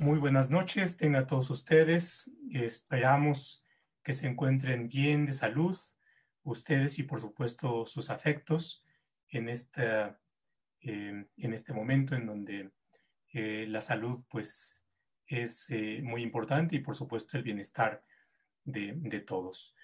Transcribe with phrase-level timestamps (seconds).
[0.00, 2.32] Muy buenas noches, tengan todos ustedes.
[2.50, 3.62] Esperamos
[4.02, 5.76] que se encuentren bien de salud,
[6.42, 8.82] ustedes y por supuesto sus afectos
[9.28, 10.14] en, eh,
[10.80, 12.70] en este momento en donde
[13.34, 14.86] eh, la salud pues
[15.26, 18.02] es eh, muy importante y por supuesto el bienestar
[18.64, 19.76] de, de todos.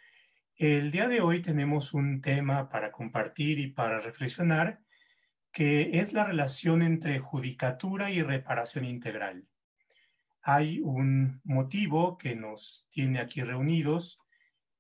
[0.57, 4.81] El día de hoy tenemos un tema para compartir y para reflexionar
[5.53, 9.47] que es la relación entre judicatura y reparación integral.
[10.49, 14.21] Hay un motivo que nos tiene aquí reunidos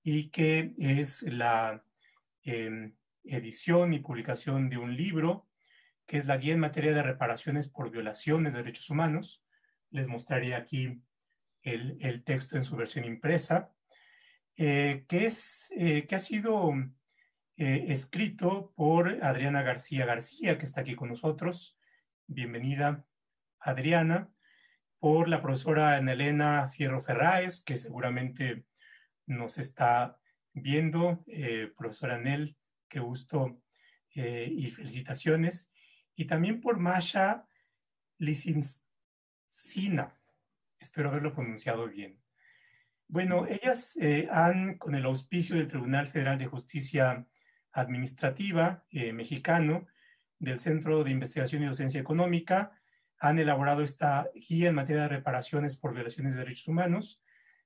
[0.05, 1.83] y que es la
[2.45, 5.49] em, edición y publicación de un libro
[6.07, 9.43] que es la guía en materia de reparaciones por violaciones de derechos humanos.
[9.91, 11.03] Les mostraré aquí
[11.63, 13.73] el, texto en su versión impresa,
[14.55, 16.75] eh, que, es, eh, que ha sido
[17.57, 21.77] eh, escrito por Adriana García García, que está aquí con nosotros.
[22.29, 23.05] Bienvenida,
[23.59, 24.31] Adriana.
[24.99, 28.65] Por la profesora Elena Fierro Ferraes, que seguramente
[29.27, 30.19] nos está
[30.53, 31.23] viendo.
[31.27, 32.57] Eh, profesora Nel,
[32.89, 33.61] qué gusto
[34.15, 35.71] eh, y felicitaciones.
[36.15, 37.47] Y también por Masha
[38.19, 40.19] Lisincina.
[40.79, 42.23] Espero haberlo pronunciado bien.
[43.09, 43.99] Bueno, ellas
[44.31, 47.27] han, con el auspicio del Tribunal Federal de Justicia
[47.77, 49.87] administrativa eh, mexicano
[50.39, 52.73] del Centro de Investigación y Docencia Económica
[53.19, 57.23] han elaborado esta guía en materia de reparaciones por violaciones de derechos humanos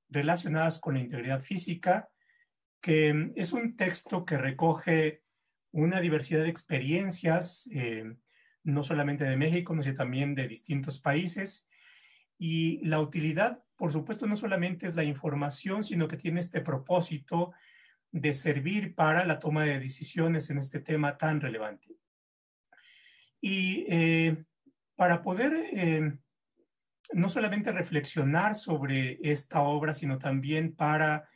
[0.09, 2.09] relacionadas con la integridad física,
[2.81, 5.23] que mm, es un texto que recoge
[5.73, 8.17] una diversidad de experiencias, eh,
[8.65, 11.69] no solamente de México, sino también de distintos países.
[12.39, 17.53] Y la utilidad, por supuesto, no solamente es la información, sino que tiene este propósito
[18.11, 21.97] de servir para la toma de decisiones en este tema tan relevante.
[23.41, 24.45] Y eh,
[25.01, 26.13] para poder eh,
[27.15, 31.27] no solamente reflexionar sobre esta obra, sino también para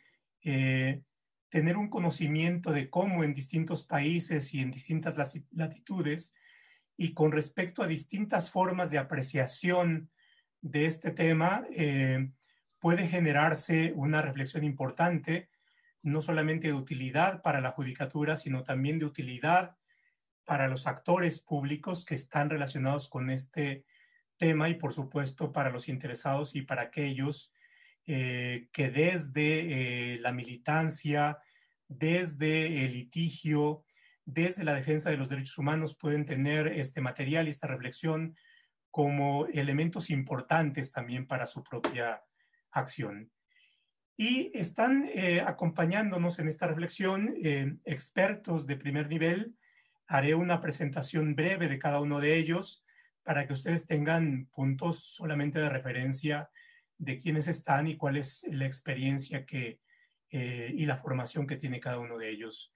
[0.42, 1.00] eh,
[1.48, 5.16] tener un conocimiento de cómo en distintos países y en distintas
[5.50, 6.34] latitudes
[6.98, 10.10] y con respecto a distintas formas de apreciación
[10.60, 11.66] de este tema,
[12.78, 15.48] puede generarse una reflexión importante
[16.02, 19.78] no solamente de utilidad para la judicatura, sino también de utilidad
[20.44, 23.84] para los actores públicos que están relacionados con este
[24.36, 27.52] tema y por supuesto para los interesados y para aquellos
[28.06, 31.38] eh, que desde eh, la militancia,
[31.88, 33.84] desde el litigio,
[34.26, 38.36] desde la defensa de los derechos humanos pueden tener este material y esta reflexión
[38.90, 42.22] como elementos importantes también para su propia
[42.70, 43.30] acción.
[44.16, 47.34] Y están eh, acompañándonos en esta reflexión
[47.84, 49.56] expertos de primer nivel.
[50.14, 52.84] Haré una presentación breve de cada uno de ellos
[53.24, 56.50] para que ustedes tengan puntos solamente de referencia
[56.98, 59.80] de quiénes están y cuál es la experiencia que,
[60.30, 62.72] eh, y la formación que tiene cada uno de ellos.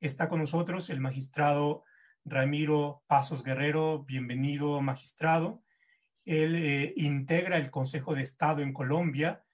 [0.00, 1.84] Está con nosotros el magistrado
[2.24, 4.04] Ramiro Pasos Guerrero.
[4.04, 5.62] Bienvenido, magistrado.
[6.24, 9.44] Él integra el Consejo de Estado en Colombia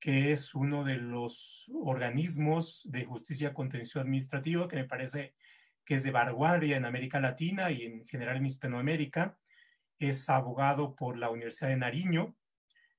[0.00, 5.34] que es uno de los organismos de justicia contencioso administrativa que me parece
[5.84, 9.38] que es de vanguardia en América Latina y en general en Hispanoamérica.
[9.98, 12.36] Es abogado por la Universidad de Nariño,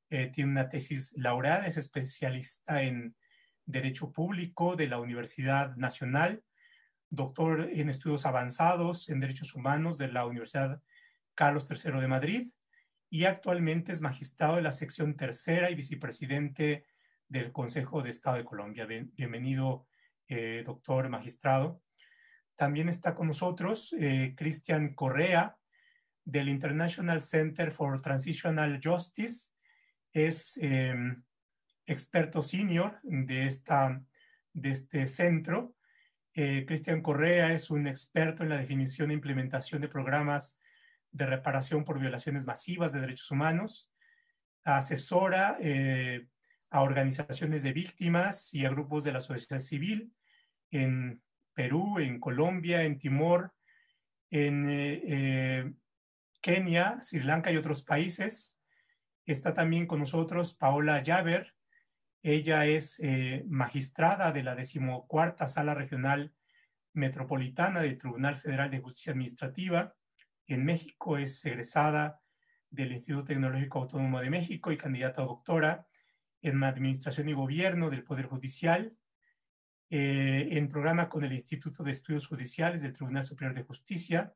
[0.10, 3.16] eh, tiene una tesis laureada, es especialista en
[3.66, 6.44] Derecho Público de la Universidad Nacional,
[7.10, 10.82] doctor en estudios avanzados en Derechos Humanos de la Universidad
[11.34, 12.52] Carlos III de Madrid
[13.10, 16.86] y actualmente es magistrado de la sección tercera y vicepresidente
[17.28, 18.86] del Consejo de Estado de Colombia.
[18.86, 19.88] Bienvenido,
[20.28, 21.82] eh, doctor magistrado.
[22.56, 25.58] También está con nosotros eh, Cristian Correa
[26.24, 29.52] del International Center for Transitional Justice.
[30.14, 31.24] Es em,
[31.86, 34.02] experto senior de, esta,
[34.54, 35.76] de este centro.
[36.34, 40.58] Eh, Cristian Correa es un experto en la definición e implementación de programas
[41.12, 43.92] de reparación por violaciones masivas de derechos humanos.
[44.64, 45.58] Asesora
[46.70, 50.14] a organizaciones de víctimas y a grupos de la sociedad civil
[50.72, 51.22] en
[51.56, 53.54] Perú, en Colombia, en Timor,
[54.30, 55.74] en eh, eh,
[56.42, 58.62] Kenia, Sri Lanka y otros países.
[59.26, 61.56] Está también con nosotros Paola Yaver.
[62.22, 66.34] Ella es eh, magistrada de la decimocuarta Sala Regional
[66.94, 69.96] Metropolitana del Tribunal Federal de Justicia Administrativa.
[70.48, 72.22] En México es egresada
[72.70, 75.88] del Instituto Tecnológico Autónomo de México y candidata a doctora
[76.42, 78.96] en Administración y Gobierno del Poder Judicial,
[79.90, 84.34] eh, en programa con el Instituto de Estudios Judiciales del Tribunal Superior de Justicia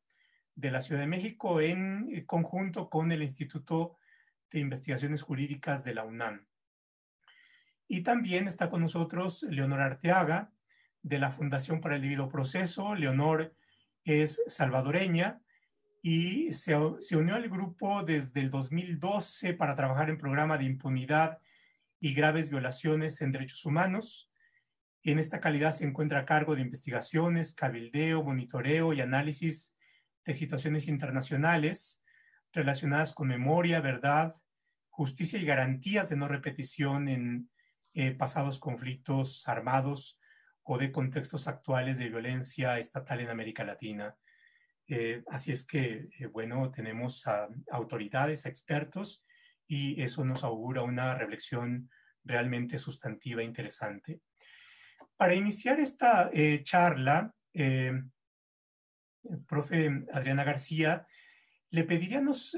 [0.55, 3.97] de la Ciudad de México, en conjunto con el Instituto
[4.51, 6.45] de Investigaciones Jurídicas de la UNAM.
[7.87, 10.51] Y también está con nosotros Leonor Arteaga,
[11.01, 12.95] de la Fundación para el Debido Proceso.
[12.95, 13.55] Leonor
[14.03, 15.41] es salvadoreña
[16.01, 16.75] y se,
[17.15, 21.39] unió al grupo desde el 2012 para trabajar en programa de impunidad
[21.99, 24.28] y graves violaciones en derechos humanos.
[25.03, 29.77] En esta calidad se encuentra a cargo de investigaciones, cabildeo, monitoreo y análisis
[30.25, 32.03] de situaciones internacionales
[32.51, 34.35] relacionadas con memoria, verdad,
[34.89, 37.49] justicia y garantías de no repetición en
[37.93, 40.19] eh, pasados conflictos armados
[40.63, 44.15] o de contextos actuales de violencia estatal en América Latina.
[44.87, 47.25] Eh, así es que, eh, bueno, tenemos
[47.71, 49.25] autoridades, expertos,
[49.67, 51.89] y eso nos augura una reflexión
[52.23, 54.19] realmente sustantiva e interesante.
[55.17, 56.29] Para iniciar esta
[56.63, 57.33] charla,
[59.47, 61.05] profe Adriana García,
[61.71, 62.55] le pediría nos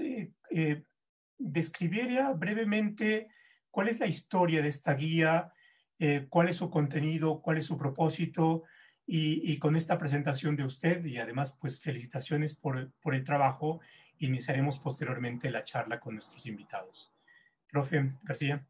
[1.41, 3.27] describiera brevemente
[3.71, 5.51] cuál es la historia de esta guía,
[5.97, 8.63] eh, cuál es su contenido, cuál es su propósito
[9.05, 13.81] y, con esta presentación de usted y además pues felicitaciones por, por el trabajo,
[14.19, 17.11] iniciaremos posteriormente la charla con nuestros invitados.
[17.69, 18.65] Profe García.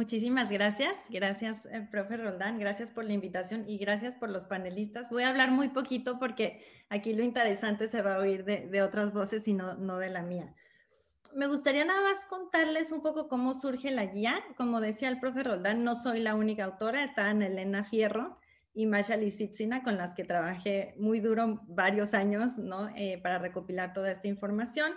[0.00, 0.94] Muchísimas gracias.
[1.10, 2.58] Gracias, eh, profe Roldán.
[2.58, 5.10] Gracias por la invitación y gracias por los panelistas.
[5.10, 9.12] Voy a hablar muy poquito porque aquí lo interesante se va a oír de, otras
[9.12, 10.54] voces y no, no de la mía
[11.34, 14.42] me gustaría nada más contarles un poco cómo surge la guía.
[14.56, 18.38] Como decía el profe Roldán, no soy la única autora, estaban Elena Fierro
[18.72, 22.88] y Masha Lisitzina, con las que trabajé muy duro varios años ¿no?
[22.96, 24.92] Eh, para recopilar toda esta información.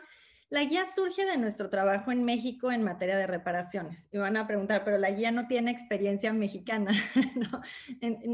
[0.54, 4.06] La guía surge de nuestro trabajo en México en materia de reparaciones.
[4.12, 6.92] Y van a preguntar, pero la guía no tiene experiencia mexicana.
[7.36, 7.62] ¿no?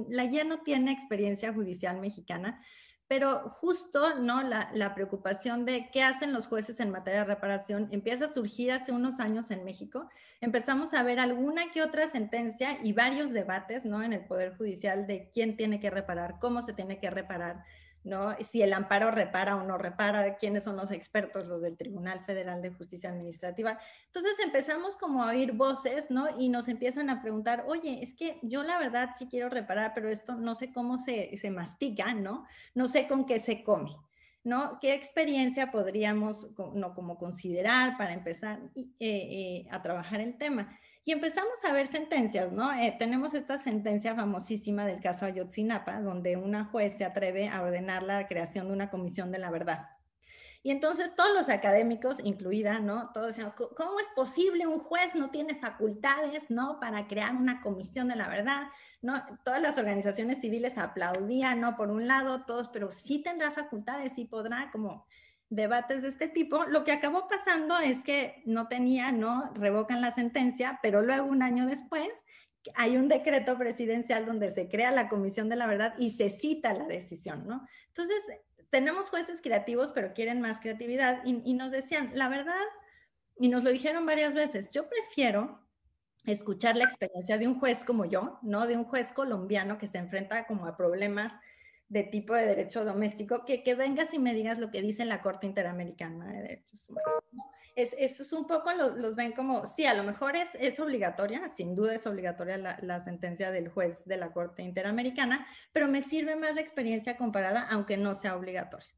[0.10, 2.62] la guía no tiene experiencia judicial mexicana,
[3.08, 4.42] pero justo ¿no?
[4.44, 8.74] La, la, preocupación de qué hacen los jueces en materia de reparación empieza a surgir
[8.74, 10.10] hace unos años en México.
[10.42, 14.04] Empezamos a ver alguna que otra sentencia y varios debates ¿no?
[14.04, 17.64] en el Poder Judicial de quién tiene que reparar, cómo se tiene que reparar,
[18.04, 18.36] ¿no?
[18.42, 22.62] Si el amparo repara o no repara, quiénes son los expertos, los del Tribunal Federal
[22.62, 23.78] de Justicia Administrativa.
[24.06, 26.40] Entonces empezamos como a oír voces, ¿no?
[26.40, 30.10] Y nos empiezan a preguntar, oye, es que yo la verdad sí quiero reparar, pero
[30.10, 32.46] esto no sé cómo se, se mastica, ¿no?
[32.74, 33.96] No sé con qué se come.
[34.44, 34.80] ¿no?
[34.80, 40.80] ¿Qué experiencia podríamos no, como considerar para empezar eh, eh, a trabajar el tema?
[41.10, 42.72] Y empezamos a ver sentencias, ¿no?
[42.72, 48.04] Eh, tenemos esta sentencia famosísima del caso Ayotzinapa, donde una juez se atreve a ordenar
[48.04, 49.88] la creación de una comisión de la verdad.
[50.62, 53.10] Y entonces todos los académicos, incluida, ¿no?
[53.12, 54.68] Todos decían, ¿cómo es posible?
[54.68, 56.80] Un juez no tiene facultades, ¿no?
[56.80, 58.68] Para crear una comisión de la verdad,
[59.02, 59.20] ¿no?
[59.44, 61.76] Todas las organizaciones civiles aplaudían, ¿no?
[61.76, 65.08] Por un lado, todos, pero sí tendrá facultades, sí podrá, como
[65.50, 66.66] debates de este tipo.
[66.66, 69.52] Lo que acabó pasando es que no tenía, ¿no?
[69.56, 72.10] Revocan la sentencia, pero luego un año después
[72.76, 76.74] hay un decreto presidencial donde se crea la Comisión de la Verdad y se cita
[76.74, 77.66] la decisión, ¿no?
[77.88, 78.22] Entonces,
[78.70, 82.54] tenemos jueces creativos, pero quieren más creatividad y, y nos decían, la verdad,
[83.38, 85.66] y nos lo dijeron varias veces, yo prefiero
[86.26, 88.68] escuchar la experiencia de un juez como yo, ¿no?
[88.68, 91.34] De un juez colombiano que se enfrenta como a problemas
[91.90, 95.22] de tipo de derecho doméstico, que, que vengas y me digas lo que dice la
[95.22, 97.24] Corte Interamericana de Derechos Humanos.
[97.76, 100.80] Es, eso es un poco, los, los, ven como, sí, a lo mejor es, es
[100.80, 106.02] obligatoria, sin duda es obligatoria la, sentencia del juez de la Corte Interamericana, pero me
[106.02, 108.94] sirve más la experiencia comparada, aunque no sea obligatoria.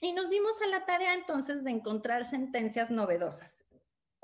[0.00, 3.64] Y nos dimos a la tarea entonces de encontrar sentencias novedosas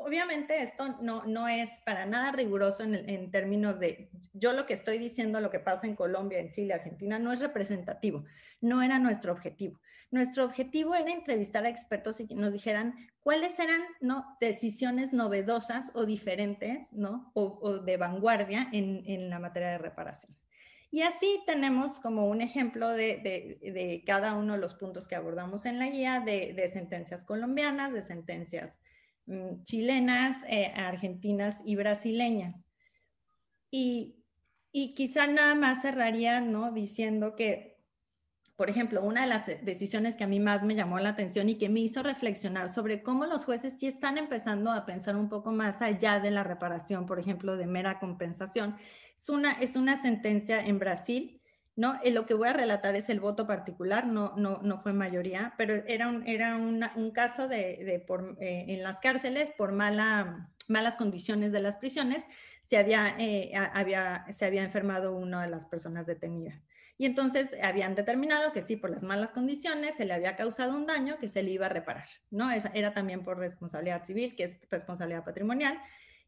[0.05, 4.99] obviamente esto no, no es para nada riguroso en, términos de, yo lo que estoy
[4.99, 8.25] diciendo, lo que pasa en Colombia, en Chile, Argentina, no es representativo,
[8.61, 9.81] no era nuestro objetivo.
[10.11, 14.37] Nuestro objetivo era entrevistar a expertos y que nos dijeran cuáles eran ¿no?
[14.41, 17.33] decisiones novedosas o diferentes ¿no?
[17.35, 20.47] o, de vanguardia en, en, la materia de reparaciones.
[20.95, 23.19] Y así tenemos como un ejemplo de,
[23.61, 28.03] de, cada uno de los puntos que abordamos en la guía de, sentencias colombianas, de
[28.03, 28.77] sentencias
[29.63, 32.65] chilenas, eh, argentinas y brasileñas.
[33.71, 34.17] Y,
[34.73, 36.73] y, quizá nada más cerraría, ¿no?
[36.73, 37.79] Diciendo que,
[38.57, 41.59] por ejemplo, una de las decisiones que a mí más me llamó la atención y
[41.59, 45.53] que me hizo reflexionar sobre cómo los jueces sí están empezando a pensar un poco
[45.53, 48.77] más allá de la reparación, por ejemplo, de mera compensación.
[49.17, 51.41] Es una, es una sentencia en Brasil
[51.77, 51.99] ¿no?
[52.03, 55.55] Eh, lo que voy a relatar es el voto particular, no, no, no fue mayoría,
[55.59, 60.51] pero era un, era un caso de, de por, eh, en las cárceles por mala,
[60.69, 62.23] malas condiciones de las prisiones,
[62.67, 66.63] se había, eh, había, se había enfermado una de las personas detenidas.
[66.97, 70.87] Y entonces habían determinado que sí, por las malas condiciones se le había causado un
[70.87, 72.53] daño que se le iba a reparar, ¿no?
[72.53, 75.81] Esa era también por responsabilidad civil, que es responsabilidad patrimonial,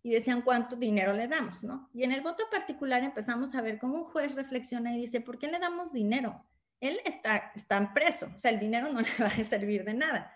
[0.06, 1.90] y decían cuánto dinero le damos, ¿no?
[1.92, 5.36] Y en el voto particular empezamos a ver cómo un juez reflexiona y dice, ¿por
[5.36, 6.46] qué le damos dinero?
[6.78, 10.32] Él está, está preso, o sea, el dinero no le va a servir de nada.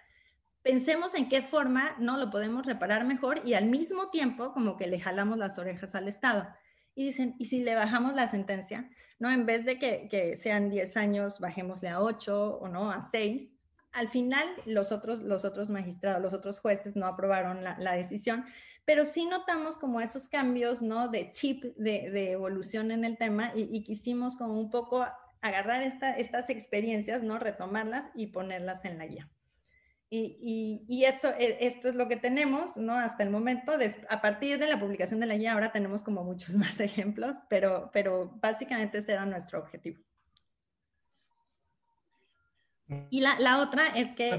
[0.62, 4.88] Pensemos en qué forma no lo podemos reparar mejor y al mismo tiempo como que
[4.88, 6.48] le jalamos las orejas al Estado
[6.96, 8.90] y dicen, ¿y si le bajamos la sentencia?
[9.20, 9.30] ¿No?
[9.30, 13.52] En vez de que, sean 10 años, bajémosle a 8 o no, a 6.
[13.92, 18.44] Al final, los otros, los otros magistrados, los otros jueces no aprobaron la, decisión,
[18.84, 21.08] pero sí notamos como esos cambios, ¿no?
[21.08, 25.04] De chip, de, evolución en el tema y, quisimos como un poco
[25.40, 27.38] agarrar estas experiencias, ¿no?
[27.38, 29.30] Retomarlas y ponerlas en la guía.
[30.12, 32.94] Y, eso, e, esto es lo que tenemos, ¿no?
[32.96, 33.72] Hasta el momento,
[34.08, 37.90] a partir de la publicación de la guía, ahora tenemos como muchos más ejemplos, pero,
[37.92, 40.02] pero básicamente ese era nuestro objetivo.
[43.10, 44.30] Y la, la otra es que,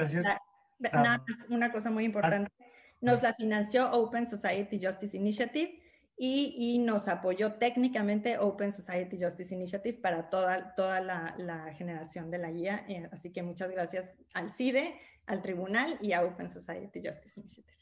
[1.50, 2.51] una cosa muy importante,
[3.00, 5.81] nos la financió Open Society Justice Initiative
[6.17, 12.29] y, y, nos apoyó técnicamente Open Society Justice Initiative para toda, toda la, la generación
[12.29, 12.86] de la guía.
[12.88, 17.77] Eh, así que muchas gracias al CIDE al tribunal y a Open Society Justice Initiative.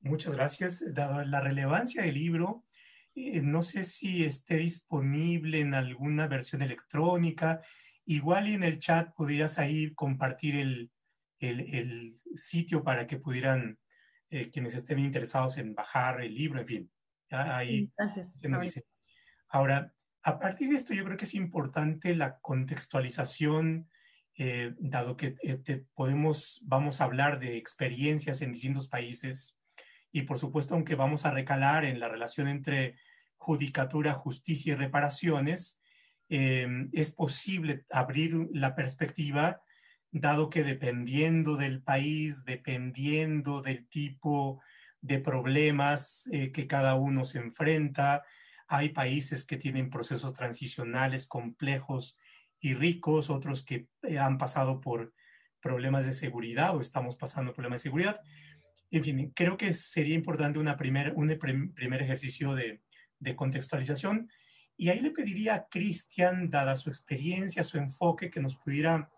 [0.00, 0.94] Muchas gracias.
[0.94, 2.64] Dado la relevancia del libro,
[3.14, 7.60] eh, no sé si esté disponible en alguna versión electrónica.
[8.10, 10.90] Igual y en el chat podrías ahí compartir el,
[11.40, 13.78] el, sitio para que pudieran
[14.30, 16.90] eh, quienes estén interesados en bajar el libro, en fin.
[17.30, 17.92] Ahí
[18.40, 18.82] gracias.
[19.50, 23.90] Ahora, a partir de esto, yo creo que es importante la contextualización
[24.38, 29.60] eh, dado que eh, podemos, vamos a hablar de experiencias en distintos países
[30.12, 32.96] y por supuesto, aunque vamos a recalar en la relación entre
[33.36, 35.77] judicatura, justicia y reparaciones,
[36.28, 39.60] eh, es posible abrir la perspectiva,
[40.10, 44.62] dado que dependiendo del país, dependiendo del tipo
[45.00, 48.24] de problemas que cada uno se enfrenta,
[48.68, 52.18] hay países que tienen procesos transicionales complejos
[52.60, 55.14] y ricos, otros que eh, han pasado por
[55.60, 58.20] problemas de seguridad o estamos pasando problemas de seguridad.
[58.90, 61.28] En fin, creo que sería importante una primer, un
[61.74, 62.80] primer ejercicio de
[63.36, 64.30] contextualización.
[64.78, 69.10] Y ahí le pediría a Cristian, dada su experiencia, su enfoque, que nos pudiera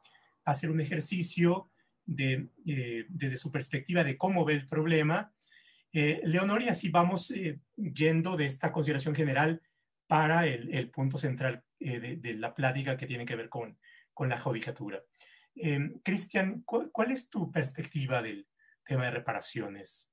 [0.45, 1.71] hacer un ejercicio
[2.05, 5.33] de, eh, desde su perspectiva de cómo ve el problema.
[5.93, 9.61] Eh, Leonor, y así vamos eh, yendo de esta consideración general
[10.07, 13.79] para el, punto central eh, de, la plática que tiene que ver con,
[14.13, 15.03] con la judicatura.
[16.03, 18.47] Cristian, ¿cuál, es tu perspectiva del
[18.85, 20.11] tema de reparaciones?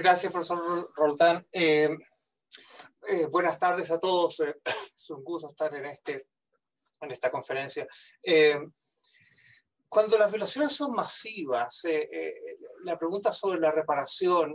[0.00, 1.44] Gracias, profesor Roldán.
[1.50, 1.90] Eh,
[3.32, 4.38] buenas tardes a todos.
[4.96, 6.28] es un gusto estar en, este,
[7.00, 7.84] en esta conferencia.
[9.88, 11.82] cuando las violaciones son masivas,
[12.84, 14.54] la pregunta sobre la reparación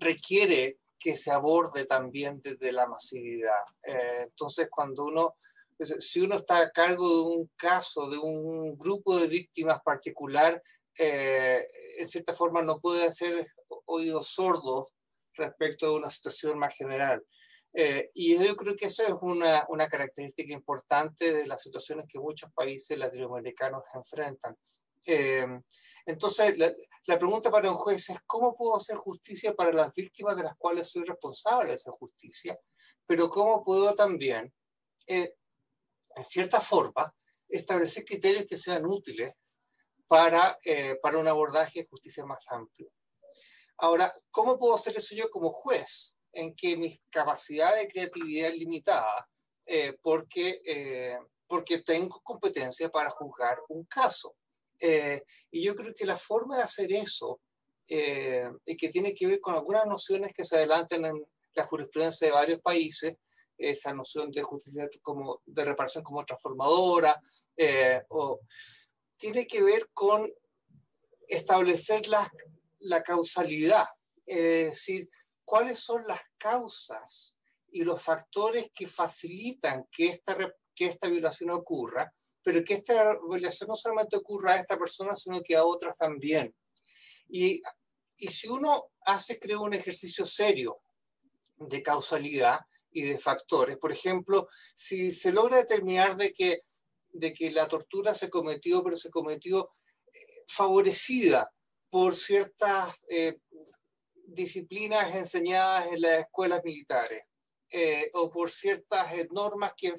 [0.00, 3.64] requiere que se aborde también desde la masividad.
[3.82, 5.34] Eh, entonces, cuando uno,
[5.78, 10.62] si uno está a cargo de un caso, de un grupo de víctimas particular,
[10.98, 11.68] eh,
[11.98, 13.46] en cierta forma no puede hacer
[13.86, 14.88] oídos sordos
[15.34, 17.24] respecto de una situación más general.
[17.72, 22.18] Eh, y yo creo que eso es una, una, característica importante de las situaciones que
[22.18, 24.56] muchos países latinoamericanos enfrentan.
[25.06, 25.46] Eh,
[26.04, 30.42] entonces, la, pregunta para un juez es, ¿cómo puedo hacer justicia para las víctimas de
[30.42, 32.58] las cuales soy responsable de esa justicia?
[33.06, 34.52] Pero ¿cómo puedo también,
[35.06, 35.34] eh,
[36.16, 37.14] en cierta forma,
[37.48, 39.34] establecer criterios que sean útiles
[40.08, 42.90] para, eh, para un abordaje de justicia más amplio?
[43.78, 46.16] Ahora, ¿cómo puedo hacer eso yo como juez?
[46.32, 49.28] En que mi capacidad de creatividad es limitada
[50.02, 54.36] porque, porque tengo competencia para juzgar un caso.
[54.80, 57.40] Eh, y yo creo que la forma de hacer eso,
[57.88, 62.26] eh, y que tiene que ver con algunas nociones que se adelantan en la jurisprudencia
[62.26, 63.16] de varios países,
[63.56, 67.18] esa noción de justicia como de reparación como transformadora,
[67.56, 68.40] eh, o,
[69.16, 70.30] tiene que ver con
[71.26, 72.30] establecer la,
[72.88, 73.86] la causalidad,
[74.24, 75.08] es decir,
[75.44, 77.36] cuáles son las causas
[77.68, 80.36] y los factores que facilitan que esta,
[80.74, 82.12] que esta violación ocurra
[82.46, 86.54] pero que esta violación no solamente ocurra a esta persona, sino que a otras también.
[87.28, 87.60] Y,
[88.18, 90.78] y si uno hace, creo, un ejercicio serio
[91.56, 92.60] de causalidad
[92.92, 96.60] y de factores, por ejemplo, si se logra determinar de que,
[97.08, 99.72] de que la tortura se cometió, pero se cometió
[100.06, 101.52] eh, favorecida
[101.90, 103.38] por ciertas eh,
[104.26, 107.22] disciplinas enseñadas en las escuelas militares,
[108.12, 109.92] o por ciertas normas que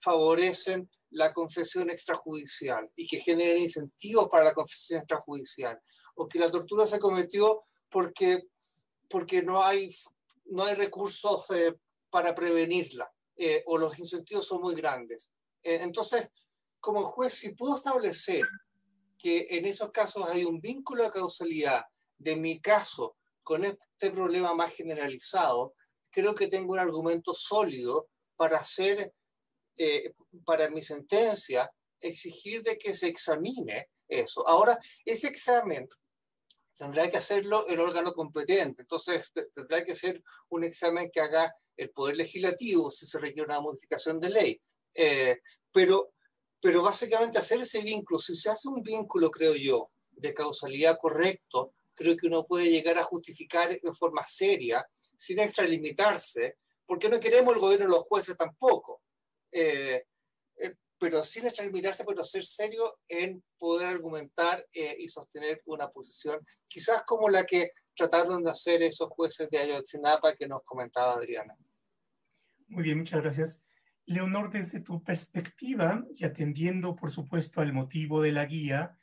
[0.00, 5.78] favorecen la confesión extrajudicial y que generan incentivos para la confesión extrajudicial,
[6.14, 8.48] o que la tortura se cometió porque,
[9.08, 9.88] porque no, hay,
[10.46, 11.44] no hay recursos
[12.10, 13.10] para prevenirla,
[13.66, 15.30] o los incentivos son muy grandes.
[15.62, 16.28] entonces,
[16.80, 18.42] como juez, si puedo establecer
[19.20, 21.84] que en esos casos hay un vínculo de causalidad
[22.18, 25.74] de mi caso con este problema más generalizado,
[26.10, 29.12] creo que tengo un argumento sólido para hacer,
[29.76, 34.46] eh, para mi sentencia, exigir de que se examine eso.
[34.48, 35.88] Ahora, ese examen
[36.76, 41.90] tendrá que hacerlo el órgano competente, entonces tendrá que ser un examen que haga el
[41.90, 44.62] Poder Legislativo si se requiere una modificación de ley.
[44.94, 45.38] Eh,
[45.72, 46.14] pero
[46.60, 51.74] pero básicamente hacer ese vínculo, si se hace un vínculo, creo yo, de causalidad correcto,
[51.94, 54.86] creo que uno puede llegar a justificar en forma seria,
[55.16, 59.02] sin extralimitarse, porque no queremos el gobierno y los jueces tampoco,
[59.52, 60.04] eh,
[60.56, 66.44] eh, pero sin extralimitarse, pero ser serio en poder argumentar eh, y sostener una posición,
[66.66, 71.54] quizás como la que trataron de hacer esos jueces de Ayotzinapa que nos comentaba Adriana.
[72.68, 73.64] Muy bien, muchas gracias.
[74.10, 78.98] Leonor, desde tu perspectiva y atendiendo, por supuesto, al motivo de la guía,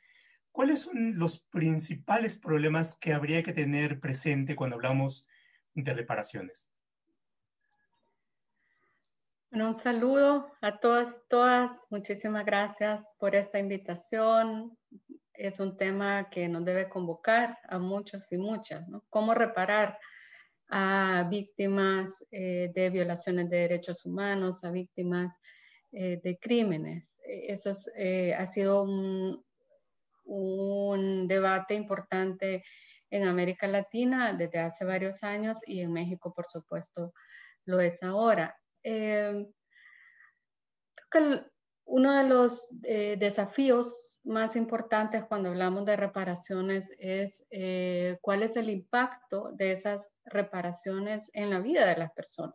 [0.52, 5.26] ¿cuáles son los principales problemas que habría que tener presente cuando hablamos
[5.72, 6.70] de reparaciones?
[9.50, 11.86] Bueno, un saludo a todas, todas.
[11.88, 14.76] Muchísimas gracias por esta invitación.
[15.32, 18.84] Es un tema que nos debe convocar a muchos y muchas.
[19.08, 19.98] ¿Cómo reparar?
[20.68, 25.32] A víctimas eh, de violaciones de derechos humanos, a víctimas
[25.92, 27.18] eh, de crímenes.
[27.24, 29.44] Eso eh, ha sido un,
[31.26, 32.62] debate importante
[33.10, 37.14] en América Latina desde hace varios años y en México, por supuesto,
[37.64, 38.54] lo es ahora.
[41.86, 48.68] uno de los desafíos más importantes cuando hablamos de reparaciones es eh, cuál es el
[48.68, 52.54] impacto de esas reparaciones en la vida de las personas.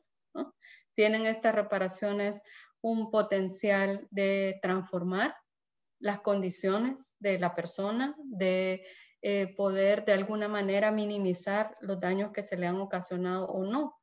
[0.95, 2.41] Tienen estas reparaciones
[2.81, 5.35] un potencial de transformar
[5.99, 8.85] las condiciones de la persona, de
[9.21, 13.95] eh, poder de alguna manera minimizar los daños que se le han ocasionado o no.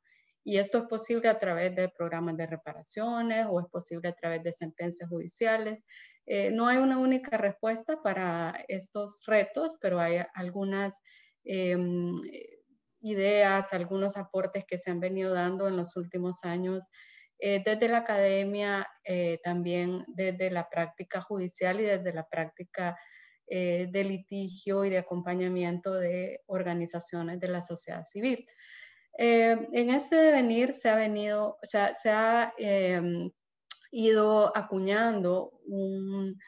[0.43, 4.43] Y esto es posible a través de programas de reparaciones o es posible a través
[4.43, 5.83] de sentencias judiciales.
[6.27, 10.97] Eh, no hay una única respuesta para estos retos, pero hay algunas
[11.45, 12.21] em,
[13.01, 16.89] ideas, algunos aportes que se han venido dando en los últimos años
[17.39, 22.97] eh, desde la academia, eh, también desde la práctica judicial y desde la práctica
[23.53, 28.47] de litigio y de acompañamiento de organizaciones de la sociedad civil.
[29.15, 33.31] En este devenir se ha venido, o sea, se ha em,
[33.91, 36.39] ido acuñando un,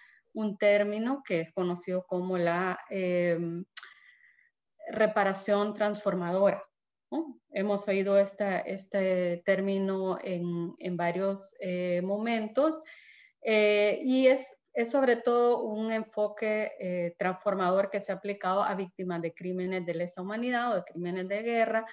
[0.58, 3.64] término que es conocido como la em,
[4.90, 6.62] reparación transformadora.
[7.50, 12.80] Hemos oído este término en, varios eh, momentos
[13.42, 18.74] eh, y es, es, sobre todo un enfoque eh, transformador que se ha aplicado a
[18.74, 21.86] víctimas de crímenes de lesa humanidad o de crímenes de guerra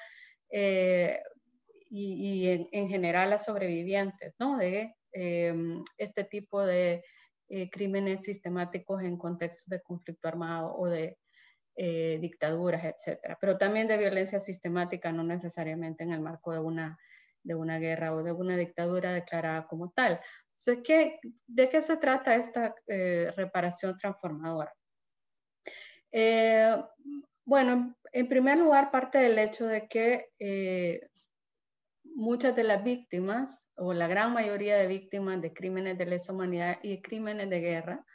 [0.52, 4.58] y, en, general a sobrevivientes ¿no?
[4.58, 7.04] de Em, este tipo de
[7.48, 11.18] eh, crímenes sistemáticos en contextos de conflicto armado o de
[11.76, 17.00] eh, dictaduras, etcétera, pero también de violencia sistemática, no necesariamente en el marco de una,
[17.42, 20.20] de una guerra o de una dictadura declarada como tal.
[20.60, 24.76] Entonces, ¿qué, ¿de qué se trata esta eh, reparación transformadora?
[27.50, 30.30] Bueno, en primer lugar, parte del hecho de que
[32.04, 36.78] muchas de las víctimas, o la gran mayoría de víctimas de crímenes de lesa humanidad
[36.84, 38.06] y crímenes de guerra,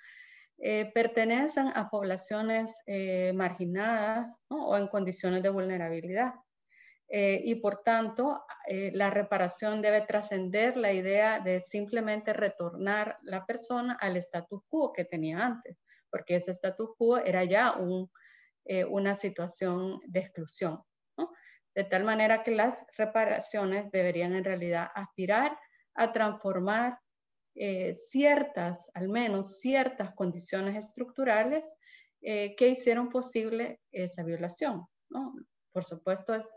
[0.59, 6.35] eh, pertenecen a poblaciones eh, marginadas o en condiciones de vulnerabilidad.
[7.09, 13.97] Eh, y por tanto, la reparación debe trascender la idea de simplemente retornar la persona
[14.01, 15.79] al status quo que tenía antes,
[16.11, 17.77] porque ese status quo era ya
[18.89, 20.83] una situación de exclusión
[21.75, 25.59] de tal manera que las reparaciones deberían en realidad aspirar
[25.95, 26.99] a transformar
[27.57, 31.73] eh, ciertas, al menos ciertas condiciones estructurales
[32.21, 34.87] eh, que hicieron posible esa violación.
[35.73, 36.49] Por supuesto, es,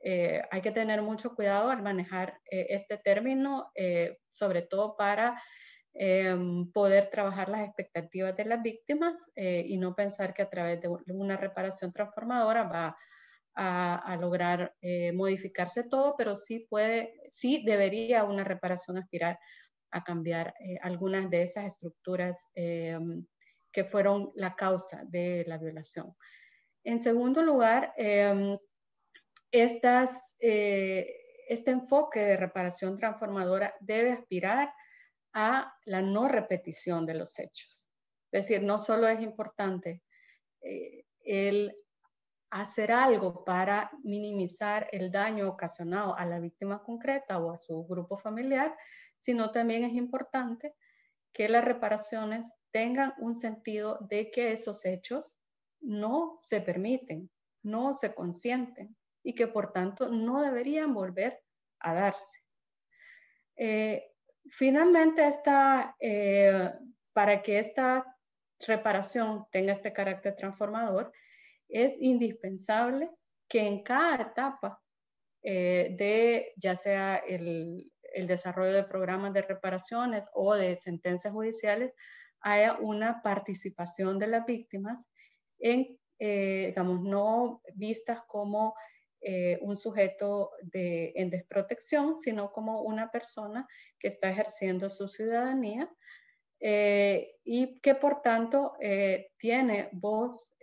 [0.00, 3.70] eh, hay que tener mucho cuidado al manejar este término,
[4.30, 5.40] sobre todo para
[5.94, 10.88] em, poder trabajar las expectativas de las víctimas y no pensar que a través de
[11.12, 12.96] una reparación transformadora va
[13.54, 19.38] a, lograr eh, modificarse todo, pero sí puede, sí debería una reparación aspirar
[19.90, 23.24] a cambiar eh, algunas de esas estructuras em,
[23.72, 26.14] que fueron la causa de la violación.
[26.82, 28.58] En segundo lugar, em,
[29.52, 31.06] eh,
[31.48, 34.72] este enfoque de reparación transformadora debe aspirar
[35.34, 37.88] a la no repetición de los hechos.
[38.32, 40.02] Es decir, no solo es importante
[41.20, 41.74] el
[42.50, 48.16] hacer algo para minimizar el daño ocasionado a la víctima concreta o a su grupo
[48.16, 48.76] familiar,
[49.18, 50.74] sino también es importante
[51.32, 55.36] que las reparaciones tengan un sentido de que esos hechos
[55.80, 57.28] no se permiten,
[57.64, 61.42] no se consienten y que por tanto no deberían volver
[61.80, 62.38] a darse.
[63.56, 64.13] Eh,
[64.50, 65.22] finalmente,
[66.00, 66.72] eh,
[67.12, 68.16] para que esta
[68.66, 71.12] reparación tenga este carácter transformador,
[71.68, 73.10] es indispensable
[73.48, 74.80] que en cada etapa
[75.42, 77.90] eh, de ya sea el,
[78.26, 81.92] desarrollo de programas de reparaciones o de sentencias judiciales
[82.40, 85.08] haya una participación de las víctimas
[85.58, 88.74] en, eh, digamos, no vistas como
[89.24, 93.66] eh, un sujeto de, en desprotección, sino como una persona
[93.98, 95.90] que está ejerciendo su ciudadanía
[97.44, 98.72] y que por tanto
[99.36, 100.54] tiene voz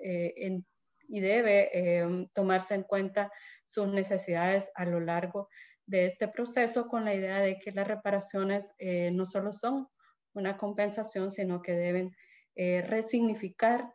[1.11, 3.31] y debe eh, tomarse en cuenta
[3.67, 5.49] sus necesidades a lo largo
[5.85, 9.89] de este proceso con la idea de que las reparaciones eh, no solo son
[10.33, 12.15] una compensación, sino que deben
[12.55, 13.93] eh, resignificar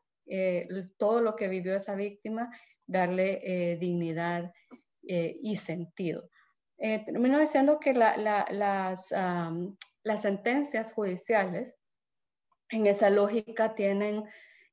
[0.97, 2.51] todo lo que vivió esa víctima,
[2.87, 4.53] darle dignidad
[5.03, 6.29] y sentido.
[6.77, 9.13] termino diciendo que las,
[10.21, 11.77] sentencias judiciales
[12.71, 14.25] en esa lógica tienen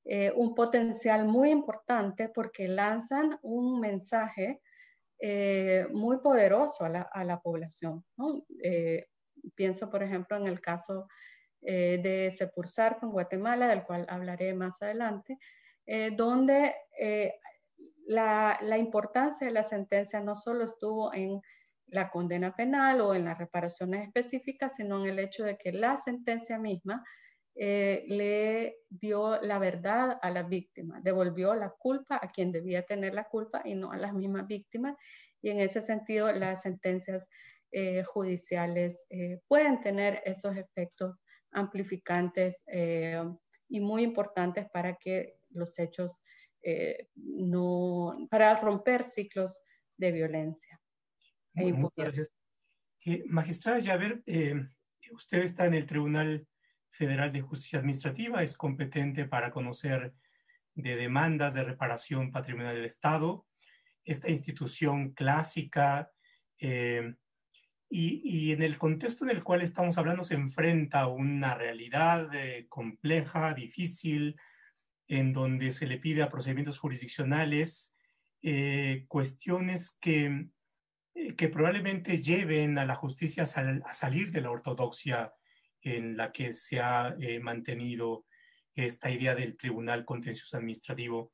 [0.05, 4.61] eh, un potencial muy importante porque lanzan un mensaje
[5.19, 8.03] eh, muy poderoso a la, población.
[8.61, 9.05] Eh,
[9.55, 11.07] pienso, por ejemplo, en el caso
[11.61, 15.37] de Sepursar con Guatemala, del cual hablaré más adelante,
[16.11, 16.75] donde
[18.07, 21.41] la, importancia de la sentencia no solo estuvo en
[21.87, 25.97] la condena penal o en las reparaciones específicas, sino en el hecho de que la
[25.97, 27.03] sentencia misma
[27.55, 33.13] eh, le dio la verdad a la víctima, devolvió la culpa a quien debía tener
[33.13, 34.95] la culpa y no a las mismas víctimas.
[35.41, 37.27] Y en ese sentido, las sentencias
[37.71, 41.15] eh, judiciales eh, pueden tener esos efectos
[41.51, 42.63] amplificantes
[43.69, 46.23] y muy importantes para que los hechos
[47.15, 49.59] no, para romper ciclos
[49.97, 50.79] de violencia.
[51.55, 52.35] E gracias.
[53.27, 54.23] magistrada Javer,
[55.11, 56.47] usted está en el Tribunal
[56.93, 60.13] Federal de Justicia Administrativa es competente para conocer
[60.75, 63.47] de demandas de reparación patrimonial del Estado.
[64.05, 66.11] Esta institución clásica
[66.59, 67.15] eh,
[67.89, 72.65] y, en el contexto en el cual estamos hablando se enfrenta a una realidad eh,
[72.69, 74.35] compleja, difícil,
[75.07, 77.95] en donde se le pide a procedimientos jurisdiccionales
[78.45, 80.49] eh, cuestiones que,
[81.37, 85.33] que probablemente lleven a la justicia a salir de la ortodoxia
[85.81, 88.25] en la que se ha eh, mantenido
[88.75, 91.31] esta idea del Tribunal Contencioso Administrativo.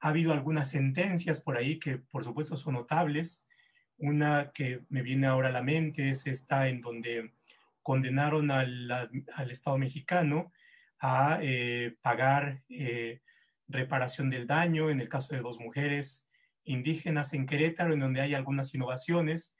[0.00, 3.46] Ha habido algunas sentencias por ahí que por supuesto son notables.
[3.96, 7.34] Una que me viene ahora a la mente es esta en donde
[7.82, 8.90] condenaron al,
[9.32, 10.52] al Estado mexicano
[11.00, 13.20] a eh, pagar eh,
[13.66, 16.28] reparación del daño en el caso de dos mujeres
[16.64, 19.56] indígenas en Querétaro, en donde hay algunas innovaciones,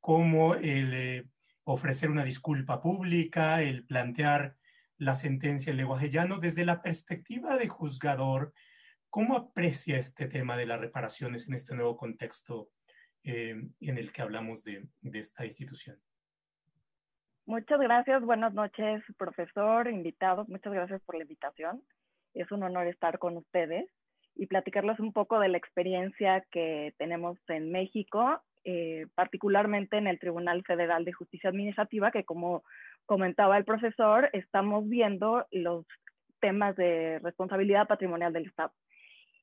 [0.00, 1.28] como el
[1.64, 4.56] ofrecer una disculpa pública, el plantear
[5.00, 6.38] la sentencia en lenguaje llano.
[6.38, 8.52] Desde la perspectiva de juzgador,
[9.08, 12.70] ¿cómo aprecia este tema de las reparaciones en este nuevo contexto
[13.24, 16.00] eh, en el que hablamos de, de esta institución?
[17.50, 21.82] Muchas gracias, buenas noches, profesor, invitados, muchas gracias por la invitación.
[22.32, 23.90] Es un honor estar con ustedes
[24.36, 30.20] y platicarles un poco de la experiencia que tenemos en México eh, particularmente en el
[30.20, 32.62] Tribunal Federal de Justicia Administrativa, que como
[33.04, 35.84] comentaba el profesor, estamos viendo los
[36.38, 38.70] temas de responsabilidad patrimonial del Estado.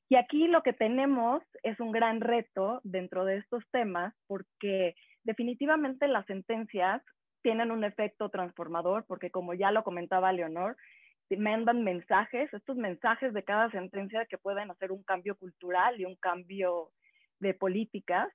[0.08, 4.94] Y aquí lo que tenemos es un gran reto dentro de estos temas porque
[5.24, 7.02] definitivamente las sentencias
[7.42, 10.76] tienen un efecto transformador porque como ya lo comentaba Leonor,
[11.36, 16.16] mandan mensajes, estos mensajes de cada sentencia que pueden hacer un cambio cultural y un
[16.16, 16.90] cambio
[17.40, 18.28] de políticas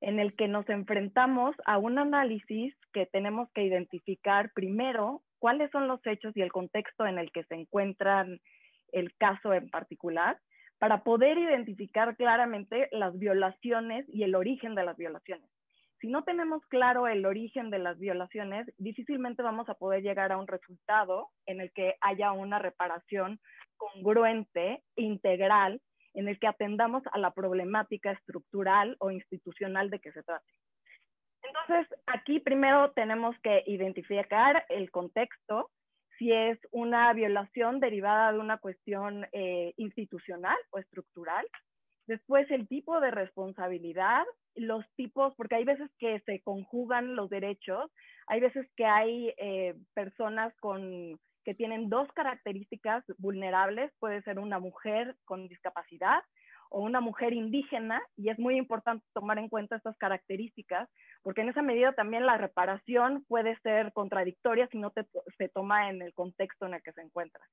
[0.00, 5.88] en el que nos enfrentamos a un análisis que tenemos que identificar primero cuáles son
[5.88, 8.40] los hechos y el contexto en el que se encuentran
[8.92, 10.38] el caso en particular,
[10.78, 15.48] para poder identificar claramente las violaciones y el origen de las violaciones.
[16.04, 20.36] Si no tenemos claro el origen de las violaciones, difícilmente vamos a poder llegar a
[20.36, 23.40] un resultado en el que haya una reparación
[23.78, 25.80] congruente, integral,
[26.12, 30.44] en el que atendamos a la problemática estructural o institucional de que se trate.
[31.42, 35.70] Entonces, aquí primero tenemos que identificar el contexto,
[36.18, 41.46] si es una violación derivada de una cuestión eh, institucional o estructural.
[42.06, 47.90] Después, el tipo de responsabilidad, los tipos, porque hay veces que se conjugan los derechos,
[48.26, 54.58] hay veces que hay eh, personas con, que tienen dos características vulnerables, puede ser una
[54.58, 56.22] mujer con discapacidad
[56.70, 60.88] o una mujer indígena, y es muy importante tomar en cuenta estas características,
[61.22, 64.92] porque en esa medida también la reparación puede ser contradictoria si no
[65.38, 67.44] se toma en el contexto en el que se encuentra.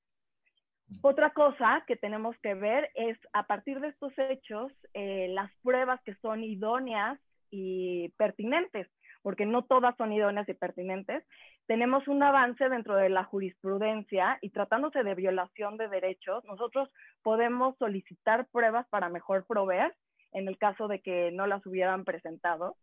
[1.01, 6.01] Otra cosa que tenemos que ver es, a partir de estos hechos, eh, las pruebas
[6.03, 8.87] que son idóneas y pertinentes,
[9.21, 11.23] porque no todas son idóneas y pertinentes,
[11.67, 16.89] tenemos un avance dentro de la jurisprudencia y tratándose de violación de derechos, nosotros
[17.23, 19.95] podemos solicitar pruebas para mejor proveer
[20.33, 22.75] en el caso de que no las hubieran presentado.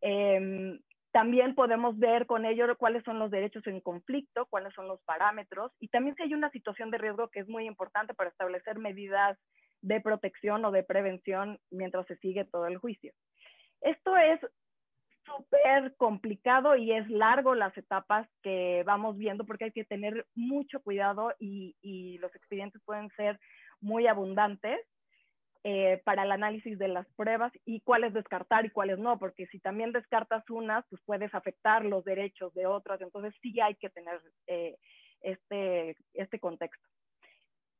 [0.00, 0.80] Em,
[1.14, 5.70] también podemos ver con ello cuáles son los derechos en conflicto, cuáles son los parámetros
[5.78, 9.38] y también si hay una situación de riesgo que es muy importante para establecer medidas
[9.80, 13.12] de protección o de prevención mientras se sigue todo el juicio.
[13.80, 14.40] Esto es
[15.24, 20.82] súper complicado y es largo las etapas que vamos viendo porque hay que tener mucho
[20.82, 23.38] cuidado y, y los expedientes pueden ser
[23.80, 24.80] muy abundantes
[25.66, 29.60] eh, para el análisis de las pruebas y cuáles descartar y cuáles no, porque si
[29.60, 34.20] también descartas unas, pues puedes afectar los derechos de otras, entonces sí hay que tener
[34.46, 34.76] eh,
[35.22, 36.86] este, este contexto.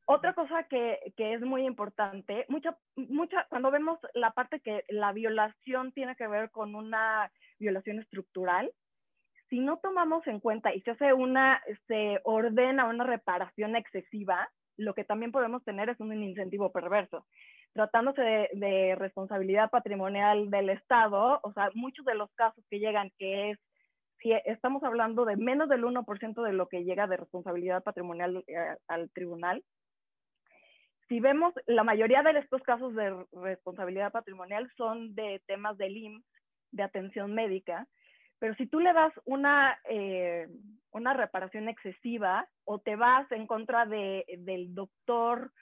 [0.06, 5.12] Otra cosa que, que, es muy importante, mucha, mucha, cuando vemos la parte que la
[5.12, 8.72] violación tiene que ver con una violación estructural,
[9.50, 14.94] si no tomamos en cuenta y se hace una, se ordena una reparación excesiva, lo
[14.94, 17.26] que también podemos tener es un incentivo perverso.
[17.74, 23.50] Tratándose de, responsabilidad patrimonial del Estado, o sea, muchos de los casos que llegan, que
[23.50, 23.58] es
[24.20, 28.76] si estamos hablando de menos del 1% de lo que llega de responsabilidad patrimonial eh,
[28.88, 29.62] al tribunal,
[31.08, 36.24] si vemos, la mayoría de estos casos de responsabilidad patrimonial son de temas del IMSS,
[36.70, 37.86] de atención médica,
[38.38, 40.48] pero si tú le das una, eh,
[40.90, 45.52] una reparación excesiva o te vas en contra de, del doctor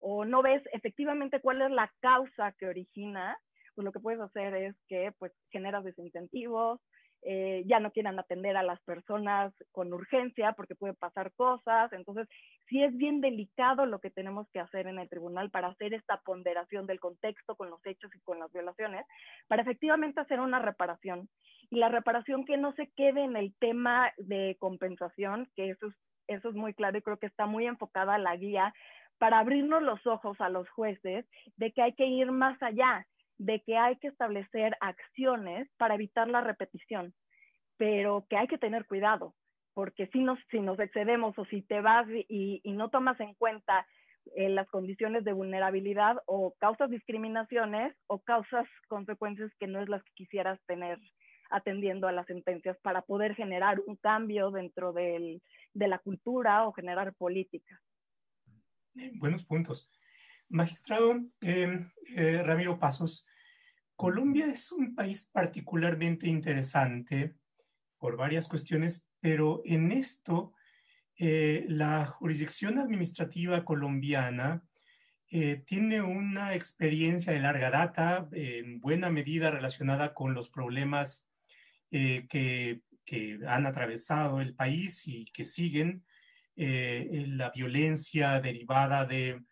[0.00, 3.38] o no ves efectivamente cuál es la causa que origina,
[3.74, 6.80] pues lo que puedes hacer es que pues generas desincentivos,
[7.22, 11.92] eh, ya no quieran atender a las personas con urgencia porque puede pasar cosas.
[11.92, 12.26] Entonces,
[12.68, 16.18] sí es bien delicado lo que tenemos que hacer en el tribunal para hacer esta
[16.24, 19.04] ponderación del contexto con los hechos y con las violaciones,
[19.48, 21.28] para efectivamente hacer una reparación.
[21.68, 25.94] Y la reparación que no se quede en el tema de compensación, que eso es,
[26.26, 28.72] eso es muy claro y creo que está muy enfocada la guía
[29.20, 33.06] para abrirnos los ojos a los jueces de que hay que ir más allá,
[33.36, 37.12] de que hay que establecer acciones para evitar la repetición,
[37.76, 39.34] pero que hay que tener cuidado,
[39.74, 43.86] porque si nos, si nos excedemos o si te vas y, no tomas en cuenta
[44.36, 50.02] eh, las condiciones de vulnerabilidad o causas discriminaciones o causas consecuencias que no es las
[50.02, 50.98] que quisieras tener
[51.50, 55.42] atendiendo a las sentencias para poder generar un cambio dentro del,
[55.74, 57.78] de la cultura o generar políticas.
[59.14, 59.90] Buenos puntos.
[60.48, 61.86] Magistrado eh,
[62.16, 63.26] eh, Ramiro Pasos,
[63.96, 67.36] Colombia es un país particularmente interesante
[67.98, 70.52] por varias cuestiones, pero en esto
[71.18, 74.64] eh, la jurisdicción administrativa colombiana
[75.64, 81.30] tiene una experiencia de larga data, en buena medida relacionada con los problemas
[81.88, 86.04] que, que, han atravesado el país y que siguen,
[86.60, 89.42] la violencia derivada de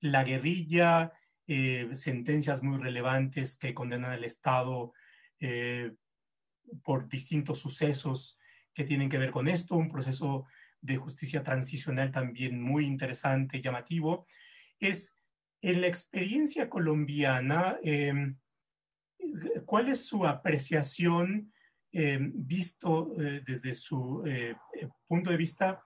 [0.00, 1.12] la guerrilla,
[1.46, 4.92] eh, sentencias muy relevantes que condenan al Estado
[5.40, 5.92] eh,
[6.82, 8.38] por distintos sucesos
[8.74, 10.46] que tienen que ver con esto, un proceso
[10.80, 14.26] de justicia transicional también muy interesante y llamativo,
[14.78, 15.16] es
[15.62, 18.36] en la experiencia colombiana, em,
[19.64, 21.52] ¿cuál es su apreciación
[21.90, 24.22] em, visto eh, desde su
[25.06, 25.82] punto de vista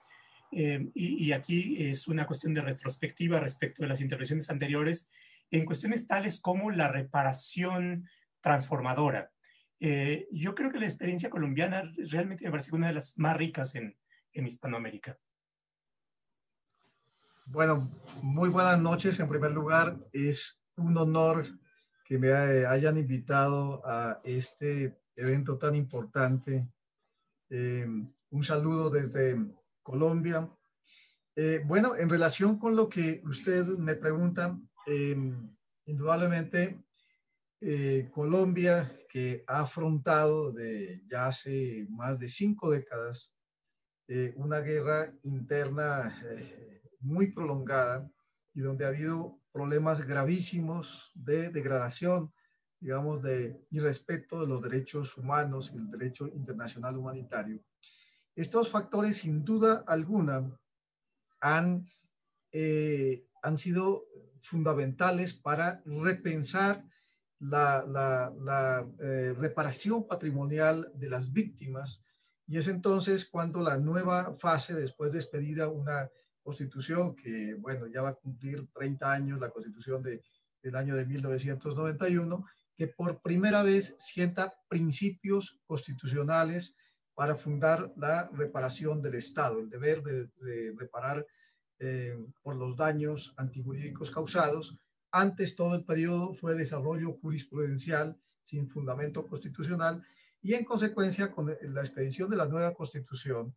[0.53, 5.11] eh, y, aquí es una cuestión de retrospectiva respecto de las intervenciones anteriores,
[5.51, 8.07] en cuestiones tales como la reparación
[8.41, 9.33] transformadora.
[9.81, 13.75] Eh, yo creo que la experiencia colombiana realmente me parece una de las más ricas
[13.75, 13.97] en,
[14.33, 15.19] en Hispanoamérica.
[17.47, 17.91] bueno,
[18.23, 19.19] muy buenas noches.
[19.21, 21.45] En primer lugar, es un honor
[22.05, 26.69] que me hayan invitado a este evento tan importante.
[27.49, 27.87] Eh,
[28.31, 29.37] un saludo desde
[29.83, 30.51] Colombia.
[31.35, 35.17] Eh, bueno, en relación con lo que usted me pregunta, eh,
[35.87, 36.83] indudablemente
[38.11, 43.33] Colombia, que ha afrontado de ya hace más de cinco décadas
[44.35, 46.13] una guerra interna
[46.99, 48.11] muy prolongada
[48.53, 52.33] y donde ha habido problemas gravísimos de degradación,
[52.81, 57.63] digamos, de irrespeto de los derechos humanos y el derecho internacional humanitario.
[58.35, 60.51] Estos factores, sin duda alguna,
[61.41, 61.89] han,
[62.53, 64.07] eh, han sido
[64.41, 66.85] fundamentales para repensar
[67.41, 72.05] la, eh, reparación patrimonial de las víctimas.
[72.47, 76.11] Y es entonces cuando la nueva fase, después de expedida una
[76.43, 80.23] constitución que, bueno, ya va a cumplir 30 años, la constitución de,
[80.63, 82.45] del año de 1991,
[82.77, 86.77] que por primera vez sienta principios constitucionales
[87.23, 91.25] para fundar la reparación del Estado, el deber de, reparar
[91.79, 94.77] eh, por los daños antijurídicos causados.
[95.13, 100.05] Antes todo el periodo fue desarrollo jurisprudencial sin fundamento constitucional
[100.41, 103.55] y en consecuencia con la expedición de la nueva constitución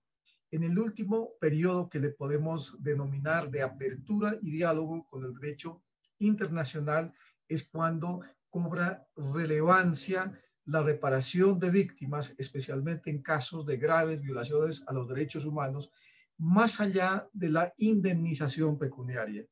[0.52, 5.82] en el último periodo que le podemos denominar de apertura y diálogo con el derecho
[6.20, 7.12] internacional
[7.48, 14.94] es cuando cobra relevancia la reparación de víctimas, especialmente en casos de graves violaciones a
[14.94, 15.92] los derechos humanos,
[16.38, 19.46] más allá de la indemnización pecuniaria.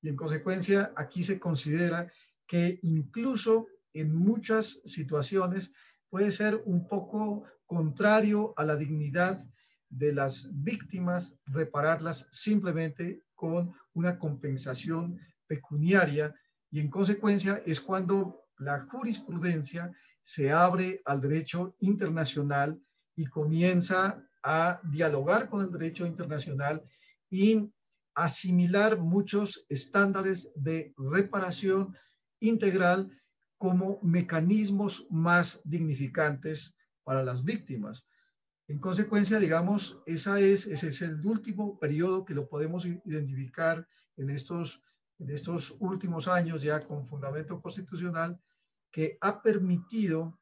[0.00, 2.10] Y en consecuencia, aquí se considera
[2.46, 5.72] que incluso en muchas situaciones
[6.08, 9.38] puede ser un poco contrario a la dignidad
[9.88, 16.34] de las víctimas, repararlas simplemente con una compensación pecuniaria
[16.70, 22.80] y en consecuencia es cuando la jurisprudencia se abre al derecho internacional
[23.16, 26.82] y comienza a dialogar con el derecho internacional
[27.30, 27.70] y
[28.14, 31.96] asimilar muchos estándares de reparación
[32.40, 33.10] integral
[33.56, 38.04] como mecanismos más dignificantes para las víctimas.
[38.68, 44.30] En consecuencia, digamos, esa es, ese es el último periodo que lo podemos identificar en
[44.30, 44.82] estos,
[45.18, 48.40] en estos últimos años ya con fundamento constitucional
[48.92, 50.38] que ha permitido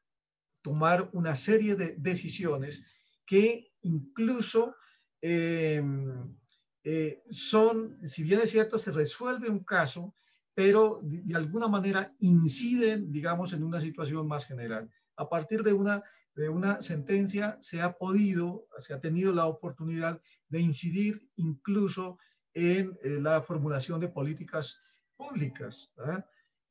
[0.61, 2.85] tomar una serie de decisiones
[3.25, 4.75] que incluso
[5.21, 6.37] em,
[6.83, 10.13] eh, son, si bien es cierto, se resuelve un caso,
[10.53, 14.91] pero de, de, alguna manera inciden, digamos, en una situación más general.
[15.15, 16.03] A partir de una
[16.35, 22.17] de una sentencia se ha podido, se ha tenido la oportunidad de incidir incluso
[22.53, 24.79] en eh, la formulación de políticas
[25.15, 25.93] públicas.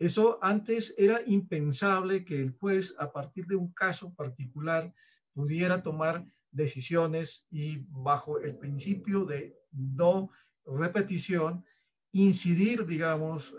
[0.01, 4.93] Eso antes era impensable que el juez, a partir de un caso particular,
[5.35, 10.31] pudiera tomar decisiones y bajo el principio de no
[10.65, 11.67] repetición,
[12.13, 13.55] incidir, digamos,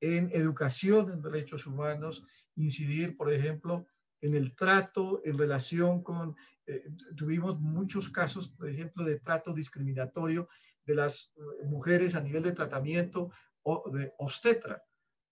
[0.00, 2.24] en educación en derechos humanos,
[2.56, 3.86] incidir, por ejemplo,
[4.20, 10.46] en el trato en relación con, eh, tuvimos muchos casos, por ejemplo, de trato discriminatorio
[10.84, 13.30] de las eh, mujeres a nivel de tratamiento
[13.62, 14.82] o de obstetra.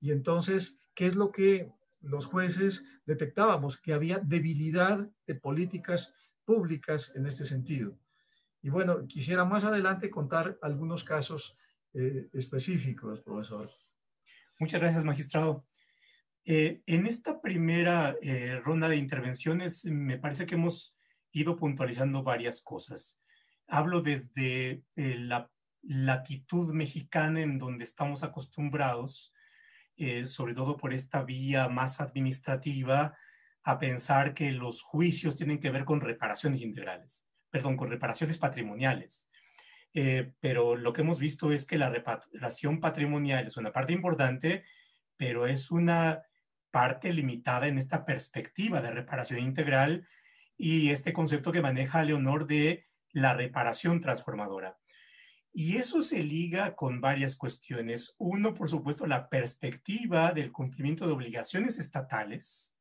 [0.00, 3.80] Y entonces, ¿qué es lo que los jueces detectábamos?
[3.80, 7.98] Que había debilidad de políticas públicas en este sentido.
[8.62, 11.56] Y bueno, quisiera más adelante contar algunos casos
[11.94, 13.70] eh, específicos, profesor.
[14.58, 15.66] Muchas gracias, magistrado.
[16.44, 20.96] Eh, en esta primera eh, ronda de intervenciones me parece que hemos
[21.32, 23.22] ido puntualizando varias cosas.
[23.66, 25.50] Hablo desde la
[25.82, 29.34] latitud mexicana en donde estamos acostumbrados,
[30.24, 33.16] sobre todo por esta vía más administrativa,
[33.62, 39.30] a pensar que los juicios tienen que ver con reparaciones integrales, perdón, con reparaciones patrimoniales.
[40.40, 44.64] pero lo que hemos visto es que la reparación patrimonial es una parte importante,
[45.16, 46.22] pero es una
[46.70, 50.06] parte limitada en esta perspectiva de reparación integral
[50.56, 54.78] y este concepto que maneja Leonor de la reparación transformadora.
[55.52, 58.14] Y eso se liga con varias cuestiones.
[58.18, 62.78] Uno, por supuesto, la perspectiva del cumplimiento de obligaciones estatales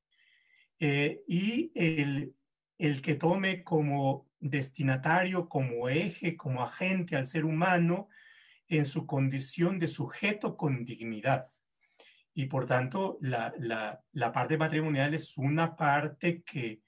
[0.79, 2.35] eh, y el,
[2.77, 8.09] el que tome como destinatario, como eje, como agente al ser humano
[8.67, 11.47] en su condición de sujeto con dignidad.
[12.33, 16.81] Y por tanto, la, la, parte patrimonial es una parte que,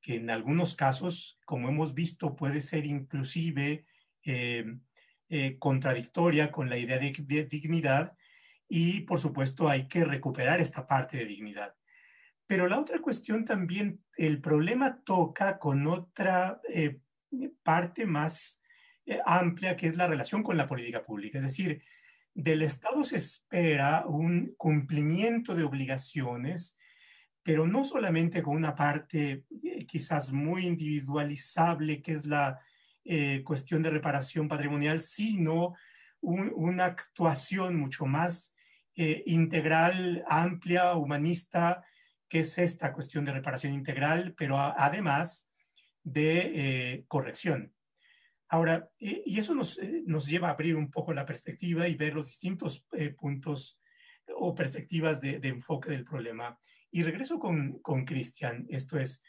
[0.00, 3.86] que, en algunos casos, como hemos visto, puede ser inclusive
[4.24, 4.64] eh,
[5.58, 8.16] contradictoria con la idea de, dignidad
[8.68, 11.74] y por supuesto hay que recuperar esta parte de dignidad.
[12.46, 17.00] Pero la otra cuestión también, el problema toca con otra eh,
[17.62, 18.62] parte más
[19.04, 21.38] eh, amplia, que es la relación con la política pública.
[21.38, 21.82] Es decir,
[22.34, 26.78] del Estado se espera un cumplimiento de obligaciones,
[27.42, 32.58] pero no solamente con una parte eh, quizás muy individualizable, que es la
[33.44, 35.74] cuestión de reparación patrimonial, sino
[36.20, 38.54] una actuación mucho más
[38.94, 41.84] integral, amplia, humanista,
[42.28, 45.50] que es esta cuestión de reparación integral, pero además
[46.02, 47.72] de eh, corrección.
[48.48, 52.14] Ahora, y eso nos, eh, nos, lleva a abrir un poco la perspectiva y ver
[52.14, 53.78] los distintos eh, puntos
[54.36, 56.58] o perspectivas de, enfoque del problema.
[56.90, 59.22] Y regreso con Cristian, esto es,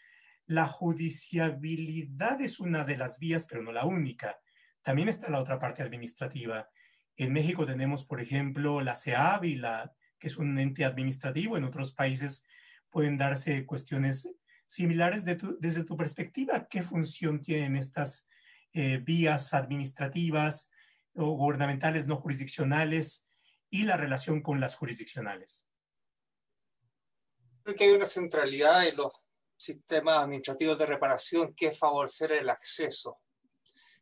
[0.50, 4.40] la judiciabilidad es una de las vías, pero no la única.
[4.82, 6.68] También está la otra parte administrativa.
[7.16, 11.56] En México tenemos, por ejemplo, la CEAB, y la, que es un ente administrativo.
[11.56, 12.48] En otros países
[12.90, 14.36] pueden darse cuestiones
[14.66, 16.68] similares desde tu perspectiva.
[16.68, 18.28] ¿Qué función tienen estas
[18.74, 20.72] eh, vías administrativas
[21.14, 23.30] o gubernamentales no jurisdiccionales
[23.70, 25.68] y la relación con las jurisdiccionales?
[27.62, 29.14] Creo que hay una centralidad en los
[29.60, 33.20] sistemas administrativos de reparación que favorecer el acceso.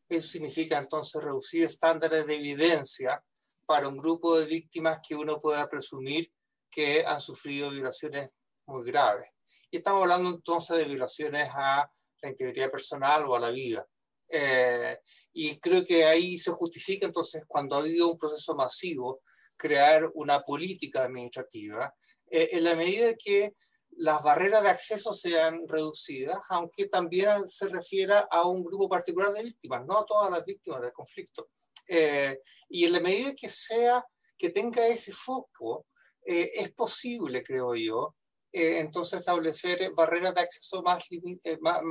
[0.07, 3.21] Eso significa entonces reducir estándares de evidencia
[3.65, 6.31] para un grupo de víctimas que uno pueda presumir
[6.69, 8.29] que han sufrido violaciones
[8.67, 9.29] muy graves.
[9.71, 11.89] Y estamos hablando entonces de violaciones a
[12.21, 13.85] la integridad personal o a la vida.
[14.29, 14.99] Eh,
[15.33, 19.21] y creo que ahí se justifica entonces cuando ha habido un proceso masivo
[19.55, 21.93] crear una política administrativa
[22.29, 23.55] eh, en la medida que
[23.97, 29.43] las barreras de acceso sean reducidas, aunque también se refiera a un grupo particular de
[29.43, 31.49] víctimas, no a todas las víctimas del conflicto.
[31.87, 32.39] Eh,
[32.69, 34.05] y en la medida que sea,
[34.37, 35.87] que tenga ese foco,
[36.29, 38.17] es posible, creo yo,
[38.51, 41.83] eh, entonces establecer barreras de acceso más, eh, más,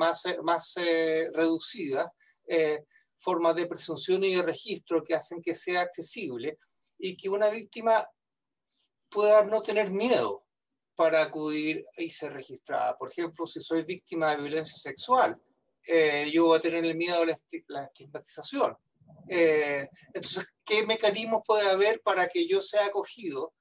[0.43, 2.09] más, eh, reducidas,
[3.17, 6.59] formas de presunción y de registro que hacen que sea accesible
[6.99, 8.05] y que una víctima
[9.09, 10.45] pueda no tener miedo
[10.97, 12.97] para acudir y ser registrada.
[12.97, 15.41] Por ejemplo, si soy víctima de violencia sexual,
[16.33, 18.77] yo voy a tener el miedo a la, estigmatización.
[19.29, 23.53] entonces, ¿qué mecanismos puede haber para que yo sea acogido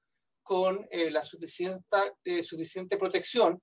[0.46, 1.84] con eh, la suficiente,
[2.22, 3.60] eh, suficiente protección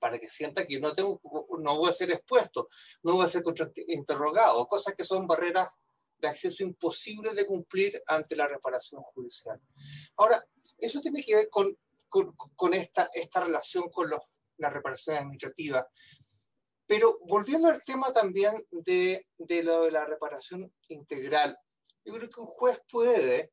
[0.00, 1.20] para que sienta que no, tengo,
[1.60, 2.66] no voy a ser expuesto,
[3.04, 3.44] no voy a ser
[3.86, 5.68] interrogado, cosas que son barreras
[6.18, 9.60] de acceso imposibles de cumplir ante la reparación judicial.
[10.16, 10.44] Ahora,
[10.78, 11.78] eso tiene que ver con,
[12.12, 13.08] con, esta,
[13.40, 14.20] relación con los,
[14.58, 15.86] la reparación administrativa.
[16.86, 21.56] Pero volviendo al tema también de, de lo de la reparación integral,
[22.04, 23.52] yo creo que un juez puede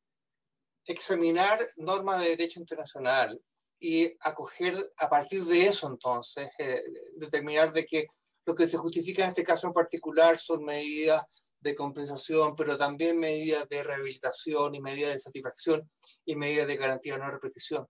[0.86, 3.39] examinar normas de derecho internacional
[3.80, 6.82] y acoger a partir de eso entonces, eh,
[7.16, 8.07] determinar de que
[8.45, 11.24] lo que se justifica en este caso en particular son medidas
[11.62, 15.89] de compensación, pero también medidas de rehabilitación y medidas de satisfacción
[16.26, 17.88] y medidas de garantía de no repetición.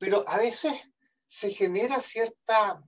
[0.00, 0.72] Pero a veces
[1.26, 2.82] se genera cierta,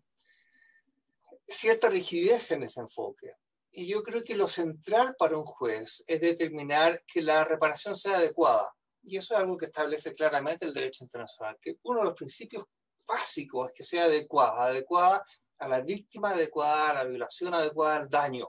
[1.45, 3.35] cierta rigidez en ese enfoque.
[3.71, 8.17] Y yo creo que lo central para un juez es determinar que la reparación sea
[8.17, 8.75] adecuada.
[9.03, 12.65] Y eso es algo que establece claramente el derecho internacional, que uno de los principios
[13.07, 15.23] básicos es que sea adecuada, adecuada
[15.59, 18.49] a la víctima, adecuada a la violación, adecuada al daño.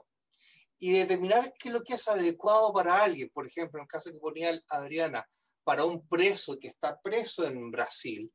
[0.78, 3.28] Y determinar qué es lo que es adecuado para alguien.
[3.28, 5.26] Por ejemplo, en el caso que ponía Adriana,
[5.64, 8.32] para un preso que está preso en Brasil,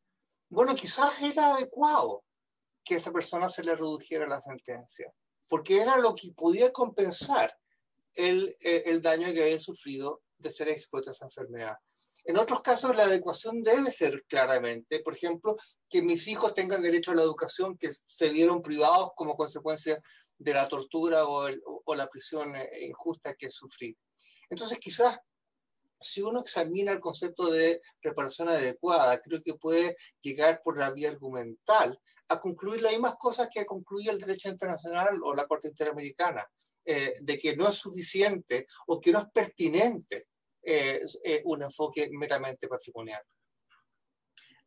[0.50, 2.24] bueno, quizás era adecuado
[2.84, 5.14] que a esa persona se le redujera la sentencia
[5.50, 7.54] porque era lo que podía compensar
[8.14, 11.76] el, el daño que había sufrido de ser expuesto a esa enfermedad.
[12.26, 15.56] En otros casos, la adecuación debe ser claramente, por ejemplo,
[15.89, 20.00] que mis hijos tengan derecho a la educación que se vieron privados como consecuencia
[20.38, 21.50] de la tortura o,
[21.86, 23.97] o la prisión eh, injusta que sufrí.
[24.50, 25.18] Entonces, quizás
[26.00, 31.10] si uno examina el concepto de reparación adecuada, creo que puede llegar por la vía
[31.10, 36.45] argumental a concluir las mismas cosas que concluye el derecho internacional o la Corte Interamericana,
[36.86, 40.28] eh, de que no es suficiente o que no es pertinente
[40.62, 43.22] eh, eh, un enfoque meramente patrimonial.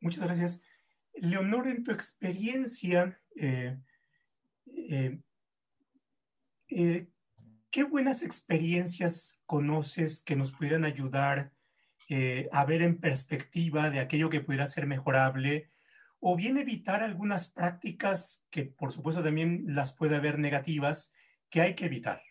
[0.01, 0.62] Muchas gracias.
[1.14, 3.20] Leonor, en tu experiencia,
[7.73, 11.53] ¿qué buenas experiencias conoces que nos pudieran ayudar
[12.53, 15.70] a ver en perspectiva de aquello que pudiera ser mejorable
[16.20, 21.14] o bien evitar algunas prácticas que por supuesto también las puede haber negativas
[21.49, 22.23] que hay que evitar.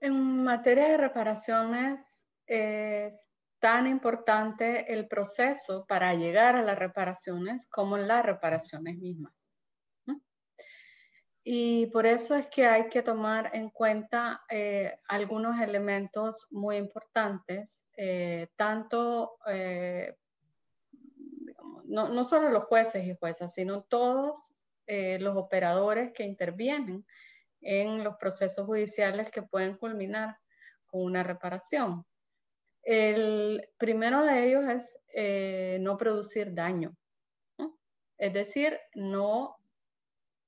[0.00, 3.28] En materia de reparaciones, es
[3.58, 9.45] tan importante el proceso para llegar a las reparaciones como las reparaciones mismas.
[11.48, 17.86] Y por eso es que hay que tomar en cuenta eh, algunos elementos muy importantes,
[17.96, 20.16] eh, tanto, eh,
[21.84, 24.52] no, no, solo los jueces y juezas, sino todos
[24.88, 27.06] los operadores que intervienen
[27.60, 30.38] en los procesos judiciales que pueden culminar
[30.86, 32.04] con una reparación.
[32.82, 34.64] El primero de ellos
[35.14, 36.96] es no producir daño,
[38.18, 39.55] es decir, no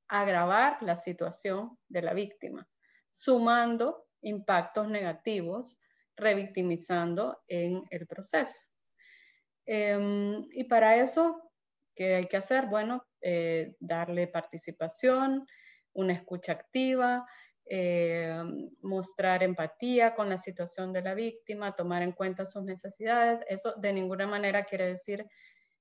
[0.08, 2.68] agravar la situación de la víctima,
[3.12, 5.78] sumando impactos negativos,
[6.16, 8.54] revictimizando en el proceso.
[9.66, 11.52] Em, y para eso,
[11.94, 12.66] ¿qué hay que hacer?
[12.66, 15.46] Bueno, eh, darle participación,
[15.92, 17.26] una escucha activa,
[17.70, 18.42] eh,
[18.80, 23.44] mostrar empatía con la situación de la víctima, tomar en cuenta sus necesidades.
[23.46, 25.26] Eso de ninguna manera quiere decir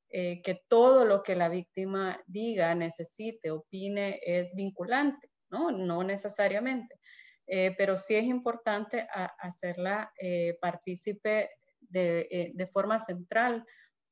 [0.10, 5.70] eh, que todo lo que la víctima diga, necesite, opine es vinculante, ¿no?
[5.72, 7.00] No necesariamente,
[7.46, 9.06] eh, pero sí es importante
[9.40, 11.50] hacerla eh, partícipe
[11.80, 13.66] de, de, forma central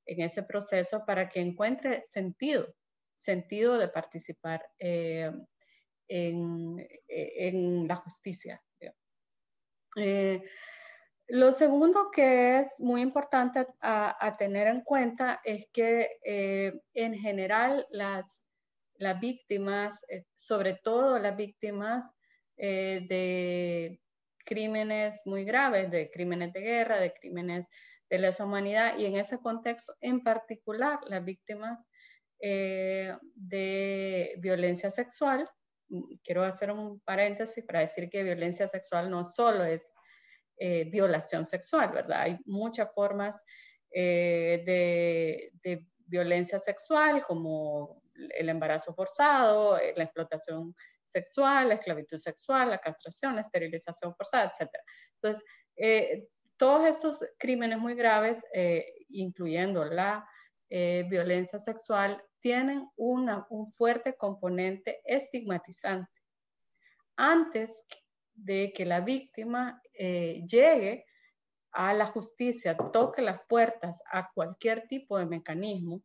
[0.05, 2.67] en ese proceso para que encuentre sentido,
[3.15, 5.47] sentido de participar en,
[6.07, 8.61] en, la justicia.
[11.27, 17.87] Lo segundo que es muy importante a, tener en cuenta es que eh, en general
[17.89, 18.43] las,
[18.95, 22.05] las víctimas, eh, sobre todo las víctimas
[22.57, 24.01] eh, de
[24.45, 27.69] crímenes muy graves, de crímenes de guerra, de crímenes
[28.07, 31.79] de lesa humanidad y en ese contexto en particular las víctimas
[32.37, 35.49] de violencia sexual,
[36.23, 39.94] quiero hacer un paréntesis para decir que violencia sexual no solo es
[40.57, 42.21] eh, violación sexual, ¿verdad?
[42.21, 43.43] Hay muchas formas
[43.91, 52.69] eh, de, violencia sexual, como el embarazo forzado, eh, la explotación sexual, la esclavitud sexual,
[52.69, 54.69] la castración, la esterilización forzada, etc.
[55.15, 55.43] Entonces,
[56.57, 58.39] todos estos crímenes muy graves,
[59.09, 60.27] incluyendo la
[60.69, 66.21] violencia sexual, tienen una, un fuerte componente estigmatizante.
[67.17, 67.83] Antes
[68.35, 71.05] de que la víctima eh, llegue
[71.71, 76.03] a la justicia, toque las puertas a cualquier tipo de mecanismo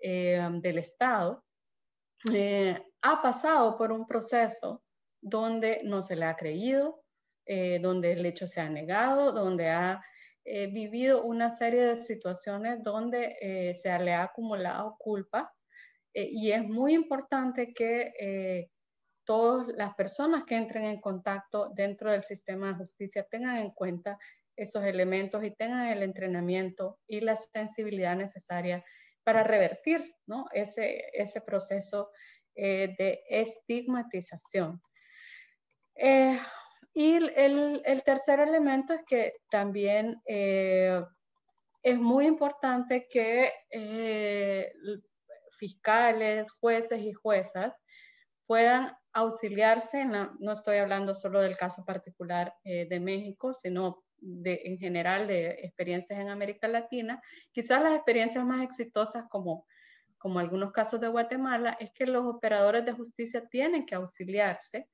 [0.00, 1.44] eh, del Estado,
[2.32, 4.82] eh, ha pasado por un proceso
[5.20, 7.02] donde no se le ha creído,
[7.80, 10.04] donde el hecho se ha negado, donde ha
[10.44, 15.50] vivido una serie de situaciones donde se le ha acumulado culpa.
[16.12, 18.68] y es muy importante que
[19.28, 24.18] todas las personas que entren en contacto dentro del sistema de justicia tengan en cuenta
[24.56, 28.82] esos elementos y tengan el entrenamiento y la sensibilidad necesaria
[29.22, 30.46] para revertir ¿no?
[30.50, 32.10] ese, ese proceso
[32.54, 34.80] eh, de estigmatización.
[35.94, 36.40] Eh,
[36.94, 41.02] y el, el, tercer elemento es que también eh,
[41.82, 43.52] es muy importante que
[45.58, 47.74] fiscales, jueces y juezas
[48.46, 55.26] puedan auxiliarse, no, estoy hablando solo del caso particular eh, de México, sino en general
[55.28, 57.22] de experiencias en América Latina.
[57.52, 59.66] Quizás las experiencias más exitosas, como,
[60.18, 64.88] como algunos casos de Guatemala, es que los operadores de justicia tienen que auxiliarse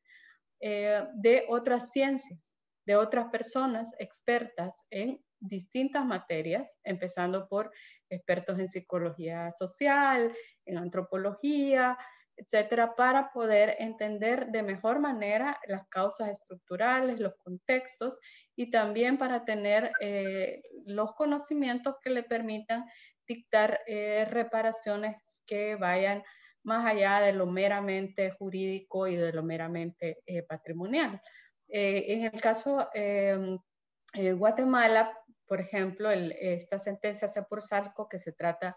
[0.60, 2.56] eh, de otras ciencias,
[2.86, 7.70] de otras personas expertas en distintas materias, empezando por
[8.08, 10.32] expertos en psicología social,
[10.64, 11.98] en antropología,
[12.36, 18.18] etcétera, para poder entender de mejor manera las causas estructurales, los contextos
[18.56, 22.84] y también para tener eh, los conocimientos que le permitan
[23.26, 25.16] dictar eh, reparaciones
[25.46, 26.22] que vayan
[26.62, 31.20] más allá de lo meramente jurídico y de lo meramente eh, patrimonial.
[31.68, 38.76] en el caso de Guatemala, por ejemplo, esta sentencia Salco que se trata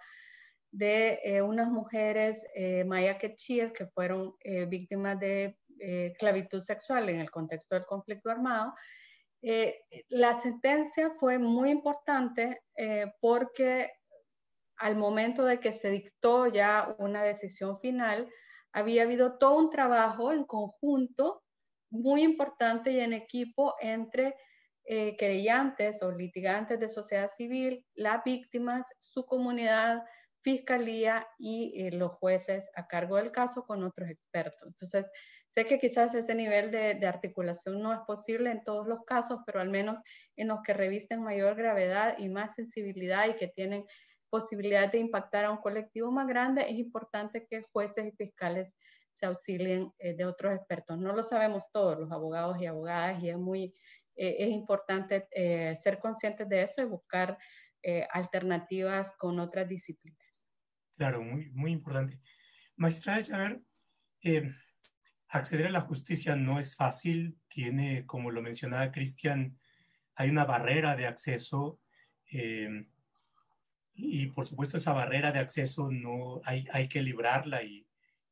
[0.78, 7.20] de eh, unas mujeres eh, maya quechíes que fueron eh, víctimas de esclavitud sexual en
[7.20, 8.74] el contexto del conflicto armado.
[10.10, 12.64] la sentencia fue muy importante
[13.22, 13.92] porque
[14.78, 18.28] al momento de que se dictó ya una decisión final,
[18.74, 21.44] había habido todo un trabajo en conjunto
[21.92, 24.36] muy importante y en equipo entre
[24.84, 30.02] querellantes o litigantes de sociedad civil, las víctimas, su comunidad,
[30.48, 34.62] fiscalía y eh, los jueces a cargo del caso con otros expertos.
[34.66, 35.12] Entonces,
[35.58, 39.60] Sé que quizás ese nivel de, articulación no es posible en todos los casos, pero
[39.60, 40.00] al menos
[40.36, 43.84] en los que revisten mayor gravedad y más sensibilidad y que tienen
[44.30, 48.76] posibilidad de impactar a un colectivo más grande, es importante que jueces y fiscales
[49.12, 51.00] se auxilien eh, de otros expertos.
[51.00, 53.74] No lo sabemos todos, los abogados y abogadas, y es muy
[54.16, 57.38] eh, es importante eh, ser conscientes de eso y buscar
[58.12, 60.27] alternativas con otras disciplinas.
[60.98, 62.20] Claro, muy, muy importante.
[62.76, 63.62] Magistrada Chaver,
[65.30, 69.58] acceder a la justicia no es fácil, tiene, como lo mencionaba Cristian,
[70.16, 71.80] hay una barrera de acceso
[73.94, 77.88] y por supuesto esa barrera de acceso no hay, hay que librarla y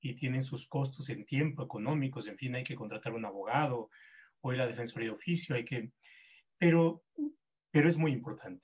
[0.05, 3.89] y tienen sus costos en tiempo, económicos, en fin, hay que contratar un abogado
[4.41, 5.91] o la defensoría de oficio, hay que,
[6.59, 7.03] pero,
[7.71, 8.63] pero es muy importante.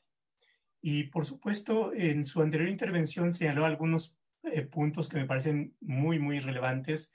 [0.81, 6.19] Y por supuesto, en su anterior intervención señaló algunos eh, puntos que me parecen muy,
[6.19, 7.13] muy relevantes.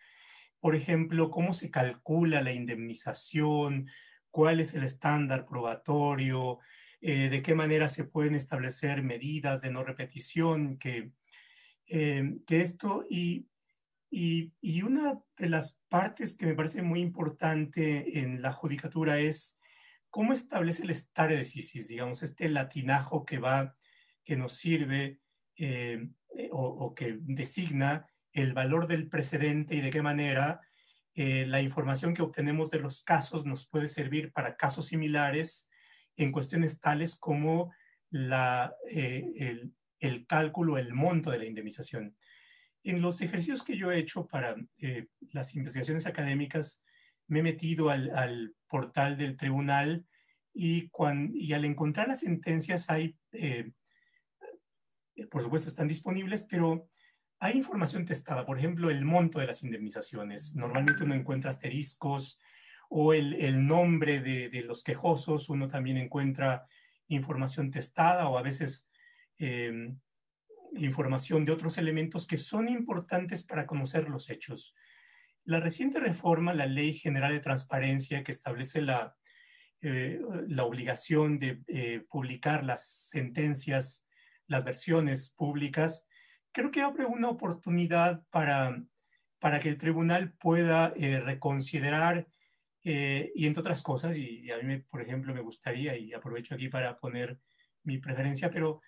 [0.60, 3.88] Por ejemplo, cómo se calcula la indemnización,
[4.30, 6.60] cuál es el estándar probatorio,
[7.00, 11.10] eh, de qué manera se pueden establecer medidas de no repetición, que,
[11.88, 13.48] eh, que esto, y
[14.10, 19.60] y, una de las partes que me parece muy importante en la judicatura es
[20.16, 23.76] cómo establece el stare decisis, digamos, este latinajo que va,
[24.24, 25.20] que nos sirve
[25.56, 26.08] eh,
[26.38, 30.62] eh, o, que designa el valor del precedente y de qué manera
[31.16, 35.68] eh, la información que obtenemos de los casos nos puede servir para casos similares
[36.16, 37.74] en cuestiones tales como
[38.10, 42.16] el, el cálculo, el monto de la indemnización.
[42.84, 44.56] En los ejercicios que yo he hecho para
[45.32, 46.85] las investigaciones académicas,
[47.28, 50.04] me he metido al, portal del tribunal
[50.52, 50.90] y,
[51.34, 53.70] y, al encontrar las sentencias hay, eh,
[55.30, 56.88] por supuesto están disponibles, pero
[57.38, 60.56] hay información testada, por ejemplo, el monto de las indemnizaciones.
[60.56, 62.40] Normalmente uno encuentra asteriscos
[62.88, 66.66] o el, nombre de, de, los quejosos, uno también encuentra
[67.08, 68.90] información testada o a veces
[69.38, 69.94] eh,
[70.74, 74.74] información de otros elementos que son importantes para conocer los hechos.
[75.46, 79.16] La reciente reforma, la Ley General de Transparencia, que establece la,
[79.80, 84.08] eh, la obligación de eh, publicar las sentencias,
[84.48, 86.08] las versiones públicas,
[86.52, 88.82] creo que abre una oportunidad para,
[89.38, 92.26] para que el tribunal pueda eh, reconsiderar,
[92.88, 96.96] y entre otras cosas, y, a mí, por ejemplo, me gustaría, y aprovecho aquí para
[96.96, 97.36] poner
[97.82, 98.80] mi preferencia, pero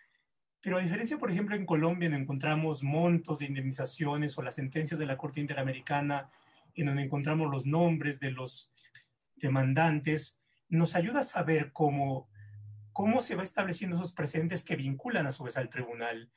[0.61, 4.99] pero a diferencia, por ejemplo, en Colombia, donde encontramos montos de indemnizaciones o las sentencias
[4.99, 6.31] de la Corte Interamericana,
[6.81, 8.73] en donde encontramos los nombres de los
[9.37, 12.29] demandantes, nos ayuda a saber cómo,
[12.93, 16.31] cómo se va estableciendo esos precedentes que vinculan a su vez al tribunal.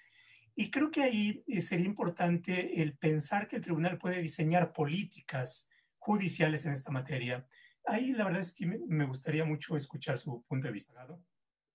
[0.56, 5.70] Y creo que ahí eh, sería importante el pensar que el tribunal puede diseñar políticas
[5.98, 7.46] judiciales en esta materia.
[7.86, 11.06] Ahí la verdad es que me gustaría mucho escuchar su punto de vista.
[11.06, 11.24] ¿no?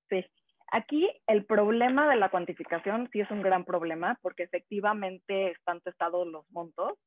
[0.08, 0.24] Sí,
[0.72, 6.26] Aquí el problema de la cuantificación sí es un gran problema porque efectivamente están testados
[6.26, 6.98] los montos.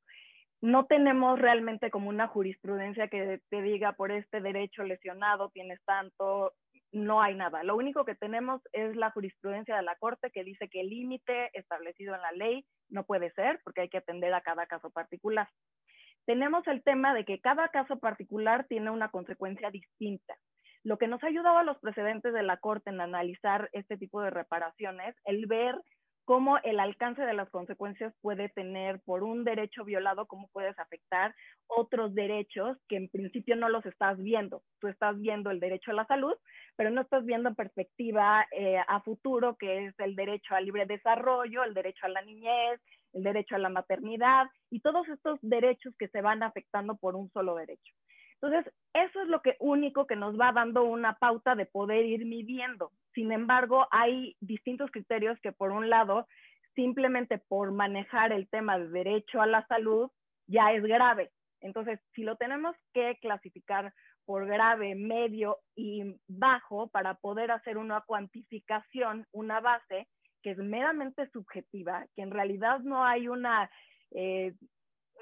[0.61, 6.53] No tenemos realmente como una jurisprudencia que te diga por este derecho lesionado tienes tanto,
[6.91, 7.63] no hay nada.
[7.63, 11.49] Lo único que tenemos es la jurisprudencia de la Corte que dice que el límite
[11.53, 15.47] establecido en la ley no puede ser porque hay que atender a cada caso particular.
[16.25, 20.35] Tenemos el tema de que cada caso particular tiene una consecuencia distinta.
[20.83, 24.21] Lo que nos ha ayudado a los precedentes de la Corte en analizar este tipo
[24.21, 25.75] de reparaciones, el ver
[26.29, 31.33] cómo el alcance de las consecuencias puede tener por un derecho violado, cómo puedes afectar
[31.65, 34.61] otros derechos que en principio no los estás viendo.
[34.79, 36.35] Tú estás viendo el derecho a la salud,
[36.75, 40.85] pero no estás viendo en perspectiva eh, a futuro, que es el derecho al libre
[40.85, 42.79] desarrollo, el derecho a la niñez,
[43.13, 47.31] el derecho a la maternidad y todos estos derechos que se van afectando por un
[47.31, 47.91] solo derecho.
[48.41, 52.25] Entonces, eso es lo que único que nos va dando una pauta de poder ir
[52.25, 52.91] midiendo.
[53.13, 56.25] Sin embargo, hay distintos criterios que, por un lado,
[56.73, 60.09] simplemente por manejar el tema de derecho a la salud,
[60.47, 61.31] ya es grave.
[61.61, 63.93] Entonces, si lo tenemos que clasificar
[64.25, 70.07] por grave, medio y bajo para poder hacer una cuantificación, una base
[70.41, 73.69] que es meramente subjetiva, que en realidad no hay una
[74.11, 74.53] eh,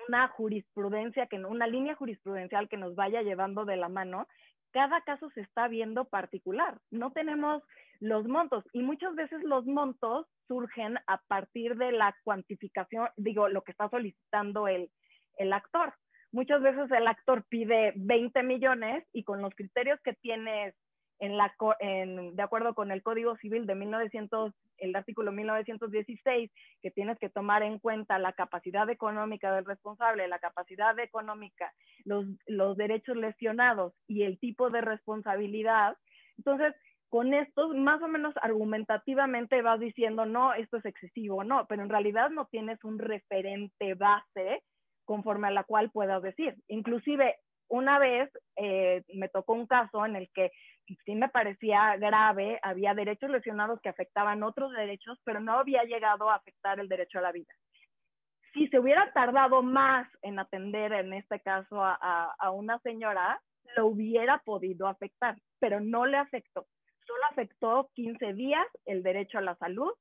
[0.08, 4.28] una jurisprudencia, que, una línea jurisprudencial que nos vaya llevando de la mano,
[4.72, 6.78] cada caso se está viendo particular.
[6.92, 7.64] No tenemos
[8.00, 13.64] los montos y muchas veces los montos surgen a partir de la cuantificación, digo, lo
[13.64, 14.90] que está solicitando el,
[15.38, 15.94] el actor.
[16.32, 20.76] Muchas veces el actor pide 20 millones y con los criterios que tienes
[21.20, 26.52] en la, en, de acuerdo con el Código Civil de 1900, el artículo 1916,
[26.82, 31.74] que tienes que tomar en cuenta la capacidad económica del responsable, la capacidad económica,
[32.06, 35.98] los, los derechos lesionados y el tipo de responsabilidad.
[36.38, 36.76] Entonces,
[37.10, 41.90] con esto más o menos argumentativamente vas diciendo, no, esto es excesivo, no, pero en
[41.90, 44.64] realidad no tienes un referente base
[45.06, 46.56] conforme a la cual puedas decir.
[46.68, 47.38] Inclusive,
[47.70, 50.52] una vez eh, me tocó un caso en el que
[51.06, 56.30] sí me parecía grave, había derechos lesionados que afectaban otros derechos, pero no había llegado
[56.30, 57.54] a afectar el derecho a la vida.
[58.54, 63.42] Si se hubiera tardado más en atender, en este caso, a, a una señora,
[63.76, 66.66] lo hubiera podido afectar, pero no le afectó
[67.08, 69.92] solo afectó 15 días el derecho a la salud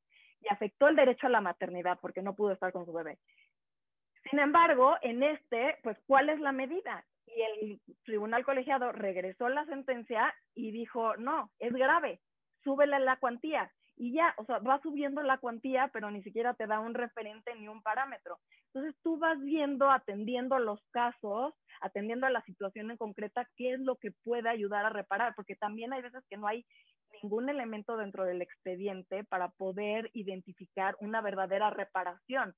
[0.42, 3.18] y afectó el derecho a la maternidad porque no pudo estar con su bebé.
[4.28, 7.04] Sin embargo, en este, pues, ¿cuál es la medida?
[7.26, 12.20] Y el tribunal colegiado regresó la sentencia y dijo, no, es grave,
[12.62, 16.66] súbele la cuantía y ya, o sea, va subiendo la cuantía, pero ni siquiera te
[16.66, 18.38] da un referente ni un parámetro.
[18.66, 23.80] Entonces tú vas viendo, atendiendo los casos, atendiendo a la situación en concreta, qué es
[23.80, 26.66] lo que puede ayudar a reparar, porque también hay veces que no hay
[27.22, 32.54] ningún elemento dentro del expediente para poder identificar una verdadera reparación.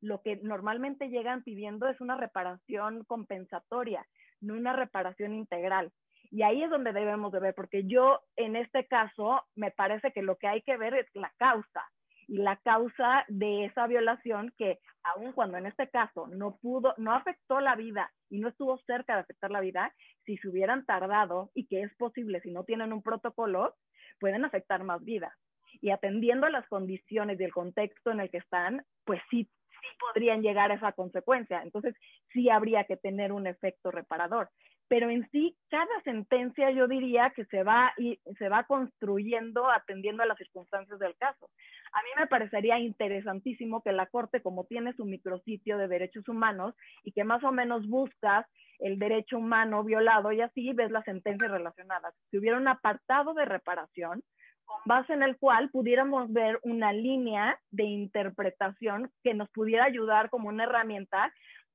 [0.00, 4.06] Lo que normalmente llegan pidiendo es una reparación compensatoria,
[4.40, 5.92] no una reparación integral.
[6.30, 10.22] Y ahí es donde debemos de ver, porque yo en este caso me parece que
[10.22, 11.84] lo que hay que ver es la causa
[12.28, 17.12] y la causa de esa violación que aun cuando en este caso no pudo, no
[17.12, 19.92] afectó la vida y no estuvo cerca de afectar la vida,
[20.24, 23.74] si se hubieran tardado y que es posible si no tienen un protocolo,
[24.20, 25.32] pueden afectar más vidas.
[25.80, 29.48] Y atendiendo a las condiciones y el contexto en el que están, pues sí,
[29.98, 31.62] podrían llegar a esa consecuencia.
[31.62, 31.94] Entonces,
[32.32, 34.50] sí habría que tener un efecto reparador
[34.90, 40.24] pero en sí cada sentencia yo diría que se va y se va construyendo atendiendo
[40.24, 41.48] a las circunstancias del caso.
[41.92, 46.74] A mí me parecería interesantísimo que la Corte, como tiene su micrositio de derechos humanos
[47.04, 48.46] y que más o menos buscas
[48.80, 53.44] el derecho humano violado y así ves las sentencias relacionadas, si hubiera un apartado de
[53.44, 54.24] reparación
[54.84, 60.48] base en el cual pudiéramos ver una línea de interpretación que nos pudiera ayudar como
[60.48, 61.32] una herramienta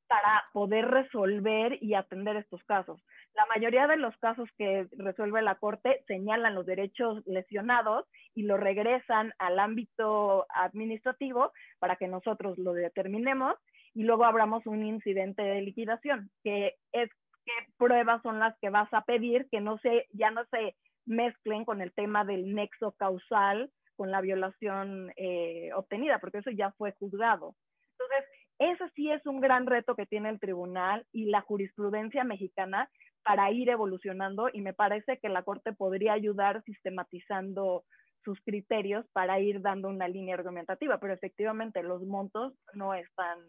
[0.07, 3.01] para poder resolver y atender estos casos.
[3.33, 8.57] La mayoría de los casos que resuelve la Corte señalan los derechos lesionados y lo
[8.57, 13.55] regresan al ámbito administrativo para que nosotros lo determinemos
[13.93, 17.09] y luego abramos un incidente de liquidación, que es
[17.45, 20.75] qué pruebas son las que vas a pedir que no se, ya no se
[21.05, 26.71] mezclen con el tema del nexo causal con la violación eh, obtenida, porque eso ya
[26.71, 27.55] fue juzgado.
[27.91, 28.25] Entonces,
[28.59, 32.89] ese sí es un gran reto que tiene el tribunal y la jurisprudencia mexicana
[33.23, 37.83] para ir evolucionando y me parece que la Corte podría ayudar sistematizando
[38.23, 43.39] sus criterios para ir dando una línea argumentativa, pero efectivamente los montos no están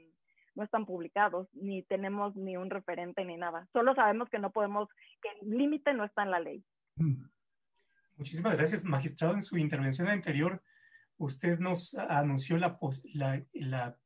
[0.54, 3.68] no están publicados, ni tenemos ni un referente ni nada.
[3.74, 4.88] Solo sabemos que no podemos,
[5.20, 6.64] que el límite no está en la ley.
[6.96, 7.26] Mm.
[8.16, 9.34] Muchísimas gracias, magistrado.
[9.34, 10.62] En su intervención anterior,
[11.18, 12.78] usted nos anunció la,
[13.52, 13.98] la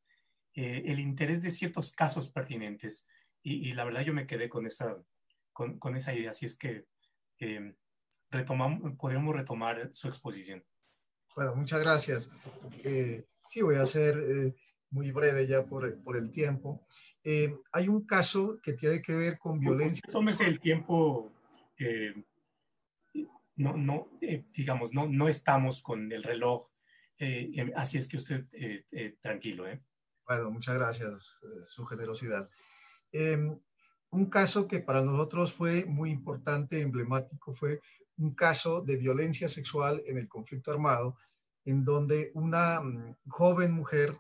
[0.55, 3.07] eh, el interés de ciertos casos pertinentes.
[3.43, 4.99] Y, la verdad yo me quedé con esa,
[5.53, 6.31] con, con esa idea.
[6.31, 6.87] Así es que
[7.39, 7.75] eh,
[8.31, 10.63] retomamos, podríamos retomar su exposición.
[11.35, 12.31] Bueno, muchas gracias.
[12.85, 14.55] Eh, sí, voy a ser eh,
[14.91, 16.85] muy breve ya por, por el tiempo.
[17.73, 20.03] hay un caso que tiene que ver con violencia.
[20.11, 21.33] Tómese el tiempo.
[23.61, 24.09] No, no,
[24.53, 26.69] digamos, no, no estamos con el reloj.
[27.77, 28.47] así es que usted
[29.21, 29.83] tranquilo, ¿eh?
[30.31, 32.49] Bueno, muchas gracias, eh, su generosidad.
[33.11, 33.59] Em,
[34.11, 37.81] un caso que para nosotros fue muy importante, emblemático, fue
[38.17, 41.17] un caso de violencia sexual en el conflicto armado,
[41.65, 44.17] en donde una mm, joven mujer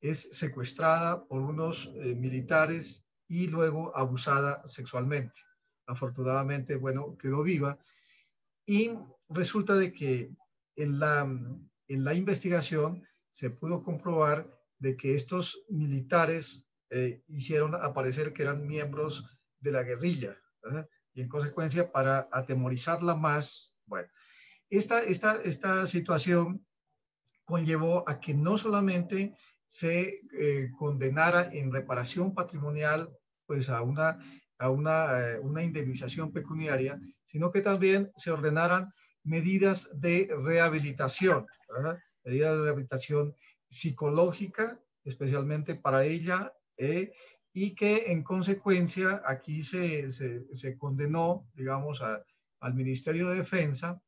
[0.00, 5.38] es secuestrada por unos eh, militares y luego abusada sexualmente.
[5.86, 7.78] Afortunadamente, bueno, quedó viva.
[8.66, 8.90] Y
[9.28, 10.30] resulta de que
[10.76, 14.48] en la, en la investigación se pudo comprobar
[14.78, 19.24] de que estos militares eh, hicieron aparecer que eran miembros
[19.60, 20.36] de la guerrilla
[21.14, 24.08] y en consecuencia para atemorizarla más, bueno,
[24.70, 26.66] esta, esta, esta situación
[27.44, 29.36] conllevó a que no solamente
[29.66, 33.10] se eh, condenara en reparación patrimonial
[33.46, 34.18] pues a una,
[34.58, 36.98] a una, eh, una indemnización pecuniaria,
[37.32, 38.92] sino que también se ordenaran
[39.24, 41.46] medidas de rehabilitación,
[42.24, 43.34] medidas de rehabilitación
[43.66, 47.12] psicológica, especialmente para ella, eh,
[47.54, 52.02] y que en consecuencia aquí se, se, condenó, digamos,
[52.60, 54.02] al Ministerio de Defensa.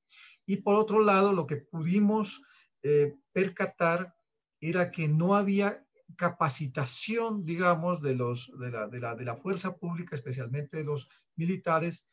[0.45, 2.43] Y por otro lado, lo que pudimos
[2.83, 4.15] eh, percatar
[4.61, 5.83] era que no había
[6.17, 11.09] capacitación, digamos, de, los, de, la, de, la, de la fuerza pública, especialmente de los
[11.37, 12.07] militares,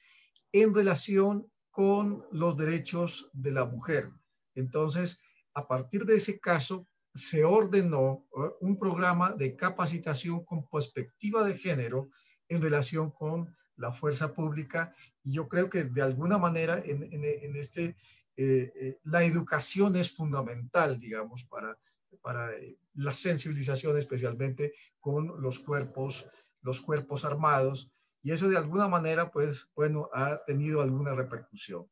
[0.51, 4.09] en relación con los derechos de la mujer.
[4.55, 5.19] Entonces,
[5.53, 8.51] a partir de ese caso, se ordenó ¿eh?
[8.61, 12.09] un programa de capacitación con perspectiva de género
[12.47, 14.93] en relación con la fuerza pública
[15.23, 17.95] y yo creo que de alguna manera en, este,
[18.37, 21.77] eh, eh, la educación es fundamental, digamos, para,
[22.21, 22.49] para
[22.95, 26.27] la sensibilización especialmente con los cuerpos,
[26.61, 27.91] los cuerpos armados
[28.23, 31.87] y eso de alguna manera, pues, bueno, ha tenido alguna repercusión.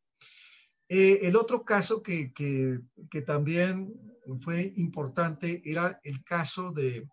[0.88, 3.94] el otro caso que, que, también
[4.42, 7.08] fue importante era el caso de,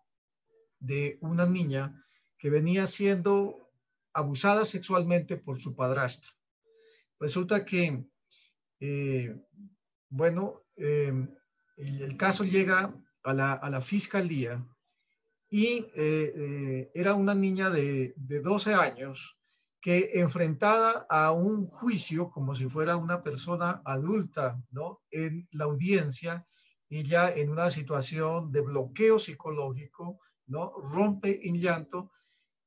[0.79, 2.03] de una niña
[2.37, 3.69] que venía siendo
[4.13, 6.33] abusada sexualmente por su padrastro.
[7.19, 8.03] Resulta que,
[8.79, 9.35] eh,
[10.09, 11.13] bueno, eh,
[11.77, 12.93] el, caso llega
[13.23, 14.63] a la, a la fiscalía
[15.49, 19.37] y eh, era una niña de, de 12 años
[19.79, 25.01] que enfrentada a un juicio como si fuera una persona adulta, ¿no?
[25.11, 26.45] En la audiencia,
[26.89, 30.73] ella en una situación de bloqueo psicológico, ¿no?
[30.81, 32.11] Rompe en llanto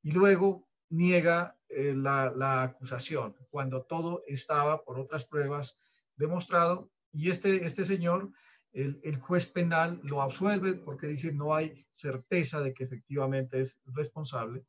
[0.03, 5.79] y luego niega eh, la, la, acusación cuando todo estaba por otras pruebas
[6.17, 8.31] demostrado y este, este señor,
[8.73, 13.81] el, el, juez penal lo absuelve porque dice no hay certeza de que efectivamente es
[13.87, 14.65] responsable.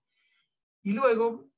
[0.83, 1.51] Y luego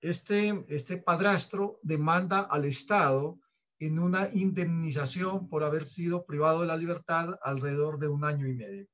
[0.00, 3.40] este, este padrastro demanda al Estado
[3.78, 8.54] en una indemnización por haber sido privado de la libertad alrededor de un año y
[8.54, 8.86] medio.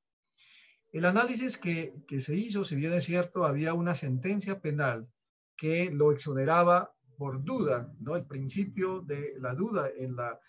[0.91, 5.07] El análisis que, que se hizo, si bien es cierto, había una sentencia penal
[5.55, 8.15] que lo exoneraba por duda, ¿no?
[8.15, 10.39] El principio de la duda en, la,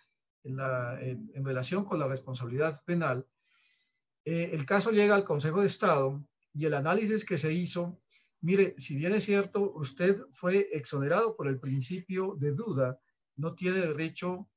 [0.44, 3.26] en, la, en, en relación con la responsabilidad penal.
[4.24, 8.00] Eh, el caso llega al Consejo de Estado y el análisis que se hizo,
[8.40, 12.98] mire, si bien es cierto, usted fue exonerado por el principio de duda,
[13.36, 14.48] no tiene derecho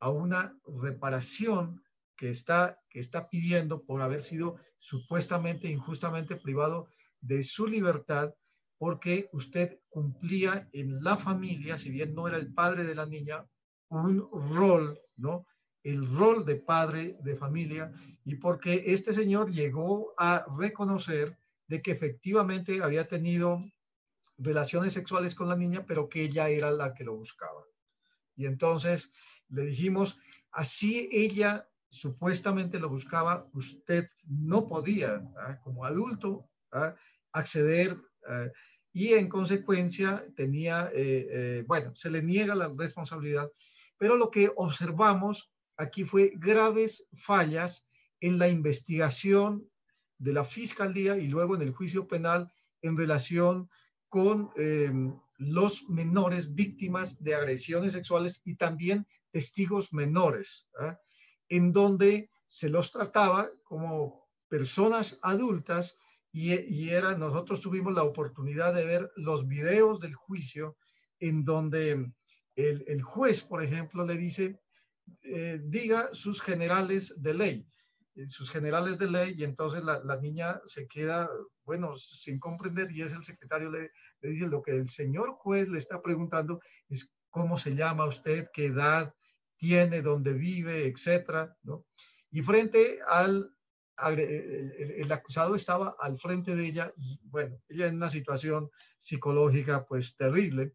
[0.00, 1.82] a una reparación
[2.16, 6.88] que está, que está pidiendo por haber sido supuestamente injustamente privado
[7.20, 8.34] de su libertad
[8.76, 13.46] porque usted cumplía en la familia, si bien no era el padre de la niña,
[13.94, 15.46] un rol, ¿no?
[15.82, 17.92] El rol de padre de familia
[18.24, 23.62] y porque este señor llegó a reconocer de que efectivamente había tenido
[24.38, 27.62] relaciones sexuales con la niña, pero que ella era la que lo buscaba.
[28.36, 29.12] Y entonces
[29.48, 30.18] le dijimos,
[30.50, 35.22] así ella supuestamente lo buscaba, usted no podía,
[35.62, 36.50] como adulto,
[37.32, 37.96] acceder
[38.92, 43.50] y en consecuencia tenía, eh, eh, bueno, se le niega la responsabilidad,
[43.98, 47.86] pero lo que observamos aquí fue graves fallas
[48.20, 49.68] en la investigación
[50.18, 53.68] de la fiscalía y luego en el juicio penal en relación
[54.08, 54.92] con eh,
[55.38, 60.94] los menores víctimas de agresiones sexuales y también testigos menores, ¿eh?
[61.48, 65.98] en donde se los trataba como personas adultas
[66.30, 70.76] y, y, era, nosotros tuvimos la oportunidad de ver los videos del juicio
[71.18, 72.12] en donde
[72.56, 74.60] el, el juez, por ejemplo, le dice,
[75.22, 77.68] eh, diga sus generales de ley,
[78.14, 81.28] eh, sus generales de ley, y entonces la, la, niña se queda,
[81.64, 83.90] bueno, sin comprender, y es el secretario, le,
[84.20, 88.48] le dice, lo que el señor juez le está preguntando es cómo se llama usted,
[88.52, 89.12] qué edad
[89.56, 91.86] tiene, dónde vive, etcétera, ¿no?
[92.30, 93.50] Y frente al,
[94.08, 99.86] el, el, acusado estaba al frente de ella y bueno, ella en una situación psicológica
[99.86, 100.74] pues terrible.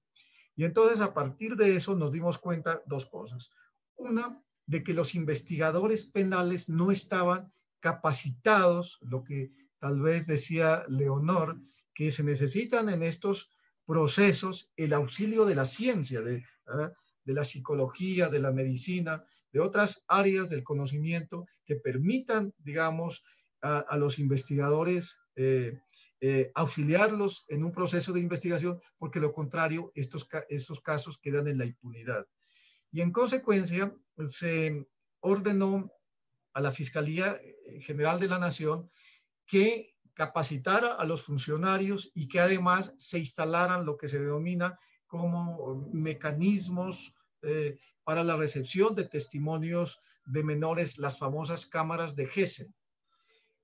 [0.60, 3.50] Y entonces a partir de eso nos dimos cuenta dos cosas.
[3.96, 11.62] Una, de que los investigadores penales no estaban capacitados, lo que tal vez decía Leonor,
[11.94, 13.54] que se necesitan en estos
[13.86, 16.44] procesos el auxilio de la ciencia, de,
[17.24, 23.24] de la psicología, de la medicina, de otras áreas del conocimiento que permitan, digamos,
[23.62, 25.80] a, a los investigadores eh,
[26.22, 31.58] eh, auxiliarlos en un proceso de investigación, porque lo contrario, estos, estos casos quedan en
[31.58, 32.28] la impunidad.
[32.92, 33.96] Y en consecuencia,
[34.28, 34.86] se
[35.22, 35.92] ordenó
[36.54, 37.40] a la Fiscalía
[37.80, 38.90] General de la Nación
[39.46, 45.90] que capacitara a los funcionarios y que además se instalaran lo que se denomina como
[45.94, 52.74] mecanismos eh, para la recepción de testimonios de menores, las famosas cámaras de GESE.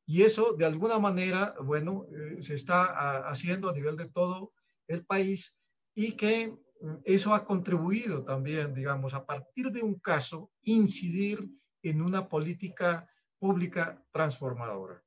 [0.06, 4.53] Y eso, de alguna manera, bueno, eh, se está a, haciendo a nivel de todo
[4.88, 5.60] el país
[5.95, 6.56] y que
[7.03, 11.49] eso ha contribuido también, digamos, a partir de un caso, incidir
[11.82, 15.03] en una política pública transformadora.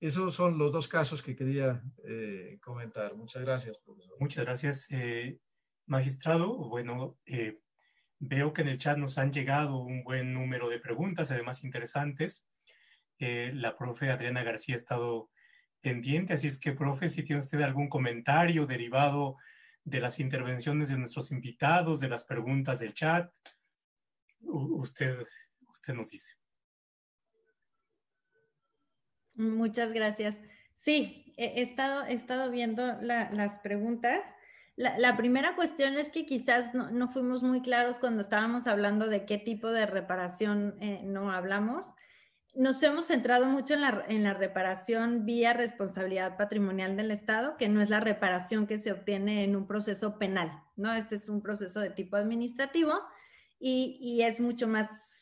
[0.00, 3.14] Esos son los dos casos que quería eh, comentar.
[3.16, 4.16] Muchas gracias, profesor.
[4.18, 5.38] Muchas gracias, eh,
[5.86, 6.56] magistrado.
[6.56, 7.18] Bueno,
[8.18, 12.49] veo que en el chat nos han llegado un buen número de preguntas, además interesantes.
[13.20, 15.30] La profe Adriana García ha estado
[15.80, 19.36] pendiente, así es que, profe, si tiene usted algún comentario derivado
[19.84, 23.32] de las intervenciones de nuestros invitados, de las preguntas del chat,
[24.40, 25.26] usted,
[25.68, 26.34] usted nos dice.
[29.34, 30.42] Muchas gracias.
[30.74, 34.20] Sí, he estado, he estado viendo las preguntas.
[34.76, 39.36] La, primera cuestión es que quizás no, fuimos muy claros cuando estábamos hablando de qué
[39.36, 41.92] tipo de reparación eh, no hablamos.
[42.54, 47.68] Nos hemos centrado mucho en la, en la reparación vía responsabilidad patrimonial del Estado, que
[47.68, 50.92] no es la reparación que se obtiene en un proceso penal, ¿no?
[50.92, 52.92] Este es un proceso de tipo administrativo
[53.60, 55.16] y, y es mucho más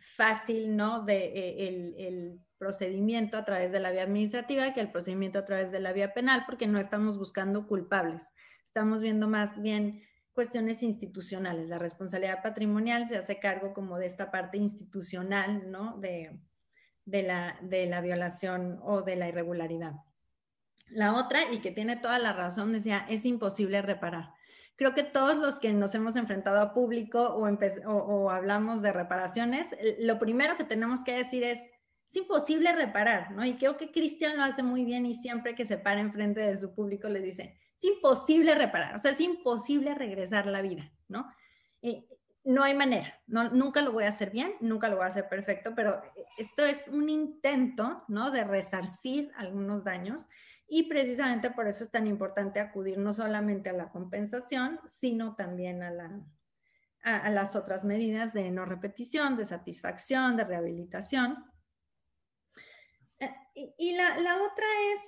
[0.00, 1.04] fácil, ¿no?
[1.04, 5.44] De, eh, el, el procedimiento a través de la vía administrativa que el procedimiento a
[5.44, 8.28] través de la vía penal, porque no estamos buscando culpables.
[8.64, 10.02] Estamos viendo más bien
[10.32, 11.68] cuestiones institucionales.
[11.68, 15.98] La responsabilidad patrimonial se hace cargo como de esta parte institucional, ¿no?
[15.98, 16.38] De,
[17.08, 19.94] de, la, de la violación o de la irregularidad.
[20.90, 24.32] La otra, y que tiene toda la razón, decía, es imposible reparar.
[24.76, 29.66] Creo que todos los que nos hemos enfrentado a público o, o, hablamos de reparaciones,
[29.98, 31.58] lo primero que tenemos que decir es,
[32.10, 33.44] es imposible reparar, ¿no?
[33.44, 36.56] Y creo que Cristian lo hace muy bien y siempre que se para enfrente de
[36.56, 41.26] su público les dice, es imposible reparar, o sea, es imposible regresar la vida, ¿no?
[42.48, 45.74] No hay manera, nunca lo voy a hacer bien, nunca lo voy a hacer perfecto,
[45.76, 46.00] pero
[46.38, 48.30] esto es un intento, ¿no?
[48.30, 50.26] De resarcir algunos daños
[50.66, 55.82] y precisamente por eso es tan importante acudir no solamente a la compensación, sino también
[55.82, 56.20] a, la,
[57.02, 61.44] a las otras medidas de no repetición, de satisfacción, de rehabilitación.
[63.54, 65.02] Y, la, otra es,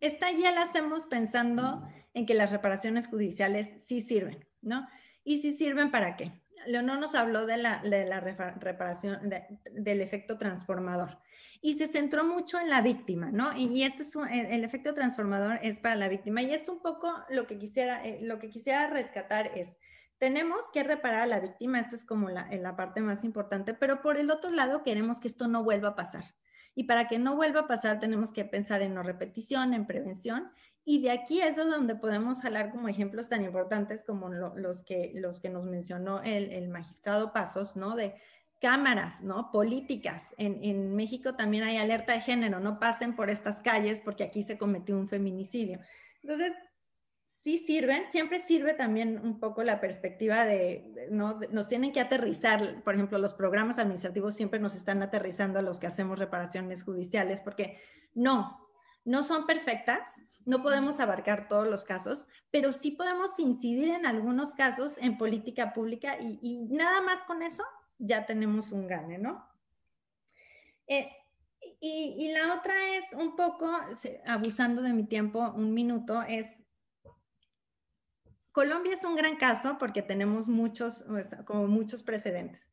[0.00, 4.86] esta ya la hacemos pensando en que las reparaciones judiciales sí sirven, ¿no?
[5.24, 6.32] ¿Y sí sirven para qué?
[6.66, 7.80] Leonor nos habló de la,
[8.60, 9.30] reparación,
[9.72, 11.18] del efecto transformador
[11.60, 13.56] y se centró mucho en la víctima, ¿no?
[13.56, 17.46] Y, este es el, efecto transformador es para la víctima y es un poco lo
[17.46, 19.72] que quisiera, eh, lo que quisiera rescatar es,
[20.18, 24.02] tenemos que reparar a la víctima, esta es como la, la parte más importante, pero
[24.02, 26.24] por el otro lado queremos que esto no vuelva a pasar.
[26.74, 30.50] Y para que no vuelva a pasar tenemos que pensar en no repetición, en prevención.
[30.84, 35.40] Y de aquí es donde podemos jalar como ejemplos tan importantes como los, que, los
[35.40, 37.96] que nos mencionó el, el, magistrado Pasos, ¿no?
[37.96, 38.14] De
[38.60, 39.50] cámaras, ¿no?
[39.50, 40.34] Políticas.
[40.36, 44.42] En, en México también hay alerta de género, no pasen por estas calles porque aquí
[44.42, 45.80] se cometió un feminicidio.
[46.22, 46.52] Entonces,
[47.44, 51.38] sí sirven, siempre sirve también un poco la perspectiva de, ¿no?
[51.50, 55.78] nos tienen que aterrizar, por ejemplo, los programas administrativos siempre nos están aterrizando a los
[55.78, 57.78] que hacemos reparaciones judiciales, porque
[58.14, 58.63] no,
[59.04, 60.00] no son perfectas,
[60.44, 65.72] no podemos abarcar todos los casos, pero sí podemos incidir en algunos casos en política
[65.72, 67.64] pública y, nada más con eso
[67.98, 69.48] ya tenemos un gane, ¿no?
[70.86, 71.10] Eh,
[71.80, 73.70] y, y, la otra es un poco,
[74.26, 76.64] abusando de mi tiempo, un minuto, es
[78.54, 81.04] Colombia es un gran caso porque tenemos muchos,
[81.44, 82.70] como muchos precedentes.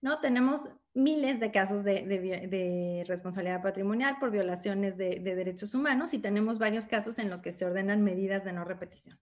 [0.00, 0.20] ¿no?
[0.20, 6.86] Tenemos miles de casos de, responsabilidad patrimonial por violaciones de, derechos humanos y tenemos varios
[6.86, 9.18] casos en los que se ordenan medidas de no repetición.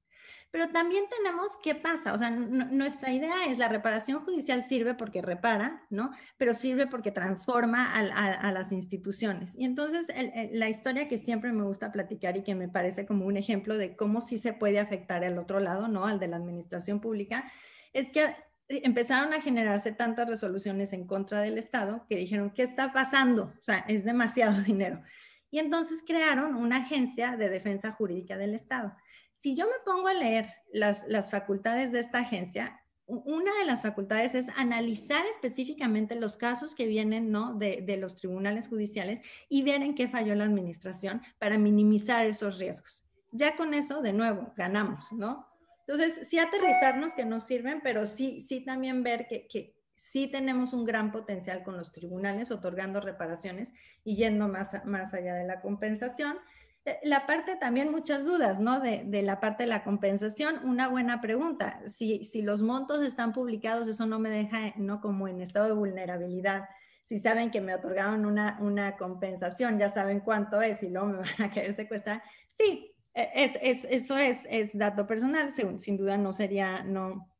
[0.50, 5.22] Pero también tenemos qué pasa, o sea, nuestra idea es la reparación judicial sirve porque
[5.22, 6.10] repara, ¿no?
[6.36, 9.54] Pero sirve porque transforma a, las instituciones.
[9.56, 10.08] Y entonces
[10.52, 13.96] la historia que siempre me gusta platicar y que me parece como un ejemplo de
[13.96, 16.06] cómo sí se puede afectar al otro lado, ¿no?
[16.06, 17.50] Al de la administración pública,
[17.94, 18.34] es que
[18.68, 23.52] empezaron a generarse tantas resoluciones en contra del Estado que dijeron, ¿qué está pasando?
[23.58, 25.02] O sea, es demasiado dinero.
[25.50, 28.96] Y entonces crearon una agencia de defensa jurídica del Estado.
[29.36, 34.34] Si yo me pongo a leer las, facultades de esta agencia, una de las facultades
[34.34, 37.54] es analizar específicamente los casos que vienen ¿no?
[37.54, 42.58] de, de, los tribunales judiciales y ver en qué falló la administración para minimizar esos
[42.58, 43.04] riesgos.
[43.32, 45.51] Ya con eso, de nuevo, ganamos, ¿no?
[45.86, 50.72] Entonces, sí aterrizarnos que nos sirven, pero sí, sí también ver que, que sí tenemos
[50.72, 53.72] un gran potencial con los tribunales otorgando reparaciones
[54.04, 56.38] y yendo más, más allá de la compensación.
[56.84, 58.80] Eh, la parte también muchas dudas, ¿no?
[58.80, 61.80] De, de, la parte de la compensación, una buena pregunta.
[61.86, 65.00] Si, si los montos están publicados, eso no me deja, ¿no?
[65.00, 66.68] Como en estado de vulnerabilidad.
[67.04, 71.18] Si saben que me otorgaron una, una compensación, ya saben cuánto es y luego me
[71.38, 72.22] van a querer secuestrar.
[72.52, 77.32] Sí, Es, es, eso es, es, dato personal, sin duda no sería no,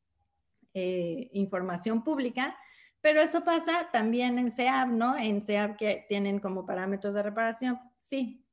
[0.75, 2.57] eh, información pública,
[2.99, 5.15] pero eso pasa también en SEAB, ¿no?
[5.15, 8.43] En SEAB que tienen como parámetros de reparación, sí,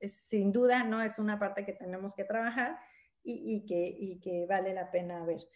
[0.00, 1.02] sin duda, ¿no?
[1.02, 2.78] Es una parte que tenemos que trabajar
[3.22, 5.46] y, que, y que, vale la pena ver.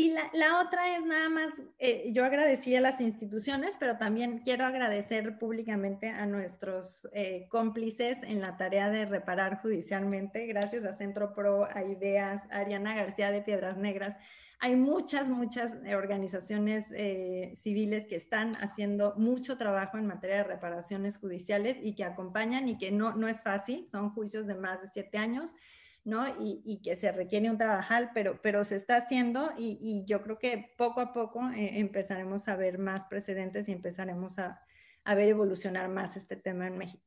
[0.00, 4.64] Y la, otra es nada más, eh, yo agradecí a las instituciones, pero también quiero
[4.64, 11.34] agradecer públicamente a nuestros eh, cómplices en la tarea de reparar judicialmente, gracias a Centro
[11.34, 14.16] Pro, a Ideas, a Ariana García de Piedras Negras.
[14.58, 21.18] Hay muchas, muchas organizaciones eh, civiles que están haciendo mucho trabajo en materia de reparaciones
[21.18, 24.88] judiciales y que acompañan y que no, no es fácil, son juicios de más de
[24.88, 25.56] siete años
[26.04, 26.36] ¿no?
[26.40, 30.72] Y, que se requiere un trabajal, pero, pero se está haciendo y, yo creo que
[30.76, 34.62] poco a poco eh, empezaremos a ver más precedentes y empezaremos a,
[35.04, 37.04] ver evolucionar más este tema en México.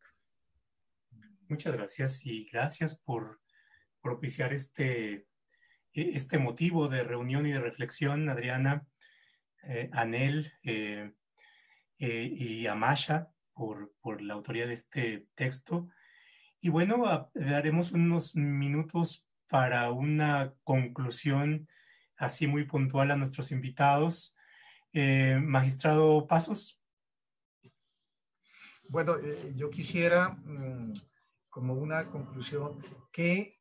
[1.48, 3.40] Muchas gracias y gracias por
[4.02, 5.28] propiciar este,
[5.94, 8.86] e, este motivo de reunión y de reflexión, Adriana,
[9.64, 11.14] eh, Anel eh,
[11.98, 15.88] y Amasha, por, por la autoría de este texto.
[16.64, 21.68] Y bueno, daremos unos minutos para una conclusión
[22.16, 24.38] así muy puntual a nuestros invitados.
[24.94, 26.82] Eh, magistrado Pasos.
[28.88, 30.94] Bueno, eh, yo quisiera, mm,
[31.50, 33.60] como una conclusión, que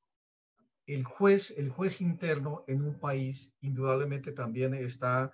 [0.87, 5.33] el juez, el juez interno en un país indudablemente también está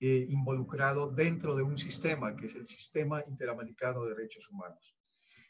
[0.00, 4.95] eh, involucrado dentro de un sistema, que es el Sistema Interamericano de Derechos Humanos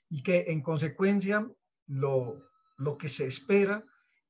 [0.08, 1.48] y que en consecuencia
[1.86, 3.84] lo, lo que se espera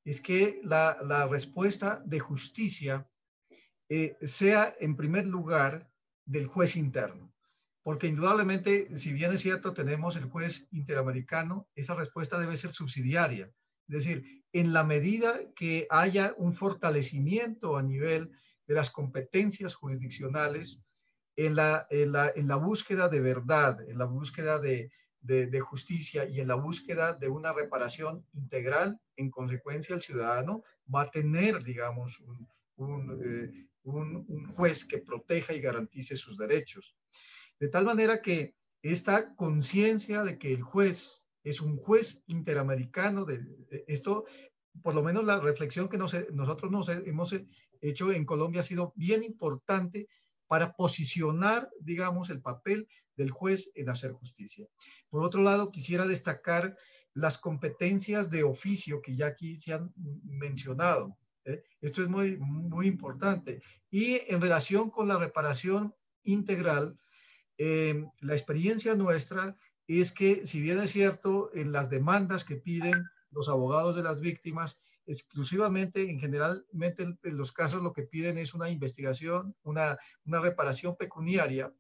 [0.05, 3.09] es que la, la respuesta de justicia
[3.89, 5.91] eh, sea en primer lugar
[6.25, 7.33] del juez interno.
[7.83, 13.53] Porque indudablemente, si bien es cierto, tenemos el juez interamericano, esa respuesta debe ser subsidiaria.
[13.89, 18.33] Es decir, en la medida que haya un fortalecimiento a nivel
[18.67, 20.83] de las competencias jurisdiccionales,
[21.37, 24.91] en la, en la, en la búsqueda de verdad, en la búsqueda de,
[25.27, 30.63] de, justicia y en la búsqueda de una reparación integral, en consecuencia el ciudadano
[30.93, 32.23] va a tener, digamos,
[32.77, 36.95] un, eh, un, un, juez que proteja y garantice sus derechos.
[37.59, 43.41] De tal manera que esta conciencia de que el juez es un juez interamericano, de,
[43.87, 44.25] esto,
[44.83, 47.35] por lo menos la reflexión que nosotros nos hemos
[47.81, 50.09] hecho en Colombia ha sido bien importante
[50.49, 54.67] para posicionar, digamos, el papel del juez en hacer justicia.
[55.09, 56.77] Por otro lado, quisiera destacar
[57.15, 59.93] las competencias de oficio que ya aquí se han
[60.23, 61.17] mencionado.
[61.45, 61.63] ¿eh?
[61.81, 63.63] Esto es muy, muy importante.
[63.91, 65.95] Y en relación con la reparación
[66.25, 66.99] integral,
[67.57, 69.57] eh, la experiencia nuestra
[69.87, 74.21] es que, si bien es cierto, en las demandas que piden los abogados de las
[74.21, 80.41] víctimas, exclusivamente, en generalmente en los casos lo que piden es una investigación, una, una
[80.41, 81.73] reparación pecuniaria,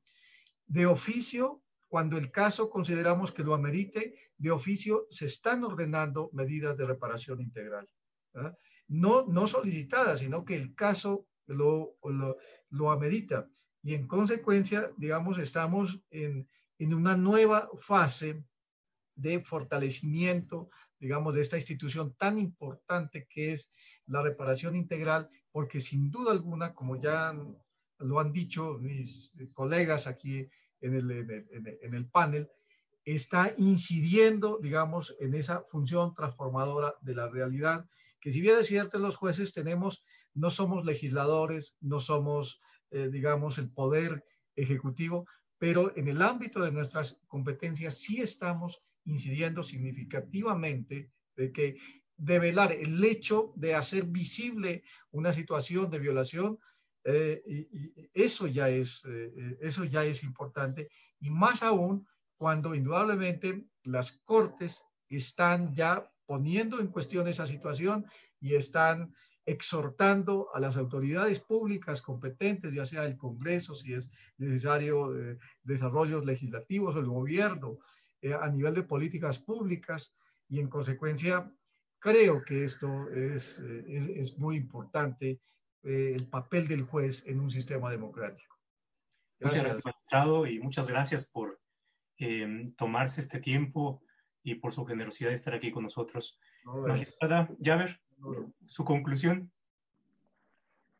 [0.66, 6.76] de oficio, cuando el caso consideramos que lo amerite, de oficio se están ordenando medidas
[6.76, 7.88] de reparación integral.
[8.88, 11.96] No, no solicitadas, sino que el caso lo,
[12.70, 13.48] lo, amerita.
[13.82, 16.48] Y en consecuencia, digamos, estamos en,
[16.78, 18.44] en una nueva fase
[19.14, 23.72] de fortalecimiento, digamos, de esta institución tan importante que es
[24.06, 27.34] la reparación integral, porque sin duda alguna, como ya
[27.98, 30.48] lo han dicho mis colegas aquí
[30.80, 32.48] en el, en el, panel,
[33.04, 37.86] está incidiendo, digamos, en esa función transformadora de la realidad,
[38.20, 42.60] que si bien es cierto, los jueces tenemos, no somos legisladores, no somos,
[42.90, 44.24] eh, digamos, el poder
[44.56, 45.26] ejecutivo,
[45.58, 51.76] pero en el ámbito de nuestras competencias sí estamos incidiendo significativamente de que
[52.16, 56.58] develar el hecho de hacer visible una situación de violación
[57.08, 60.88] eh, eso, ya es, eh, eh, eso ya es importante
[61.20, 62.04] y más aún
[62.36, 68.06] cuando indudablemente las cortes están ya poniendo en cuestión esa situación
[68.40, 69.14] y están
[69.44, 75.14] exhortando a las autoridades públicas competentes, ya sea el Congreso, si es necesario
[75.62, 77.78] desarrollos legislativos o el gobierno,
[78.40, 80.16] a nivel de políticas públicas
[80.48, 81.48] y en consecuencia
[82.00, 85.38] creo que esto es, es, es muy importante
[85.86, 88.56] eh, el papel del juez en un sistema democrático.
[89.38, 91.60] Gracias, muchas gracias, magistrado, y muchas gracias por
[92.18, 94.02] em, tomarse este tiempo
[94.42, 96.40] y por su generosidad de estar aquí con nosotros.
[96.64, 98.00] Magistrada Javer,
[98.64, 99.50] su conclusión.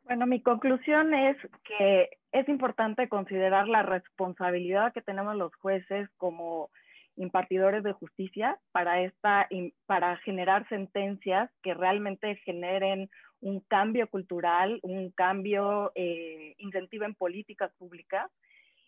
[0.05, 6.71] Bueno, mi conclusión es que es importante considerar la responsabilidad que tenemos los jueces como
[7.17, 9.49] impartidores de justicia para, esta,
[9.87, 13.09] para generar sentencias que realmente generen
[13.41, 18.31] un cambio cultural, un cambio, eh, incentiven políticas públicas.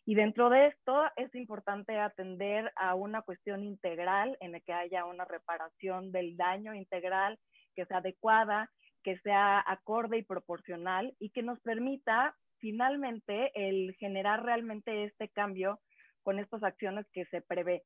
[0.05, 5.05] Y dentro de esto es importante atender a una cuestión integral en la que haya
[5.05, 7.38] una reparación del daño integral
[7.74, 8.70] que sea adecuada,
[9.05, 15.78] que sea acorde y proporcional y que nos permita finalmente el generar realmente este cambio
[16.22, 17.84] con estas acciones que se prevé.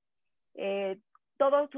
[0.54, 0.98] Eh,
[1.38, 1.70] todos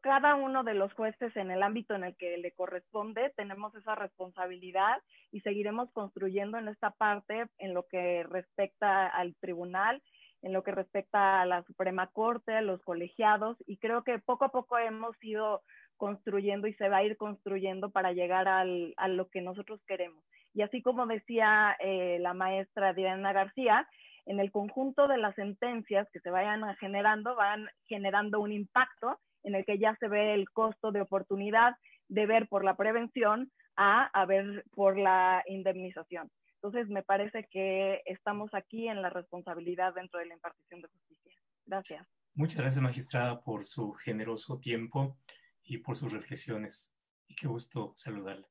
[0.00, 3.94] cada uno de los jueces en el ámbito en el que le corresponde tenemos esa
[3.94, 10.02] responsabilidad y seguiremos construyendo en esta parte en lo que respecta al tribunal,
[10.40, 14.46] en lo que respecta a la Suprema Corte, a los colegiados y creo que poco
[14.46, 15.62] a poco hemos ido
[15.98, 20.24] construyendo y se va a ir construyendo para llegar al, a lo que nosotros queremos.
[20.54, 23.86] Y así como decía eh, la maestra Diana García,
[24.26, 29.54] en el conjunto de las sentencias que se vayan generando, van generando un impacto en
[29.54, 31.74] el que ya se ve el costo de oportunidad
[32.08, 36.30] de ver por la prevención a, a ver por la indemnización.
[36.62, 41.40] Entonces, me parece que estamos aquí en la responsabilidad dentro de la impartición de justicia.
[41.66, 42.06] Gracias.
[42.34, 45.18] Muchas gracias, magistrada, por su generoso tiempo
[45.64, 46.94] y por sus reflexiones.
[47.26, 48.46] Y qué gusto saludarla.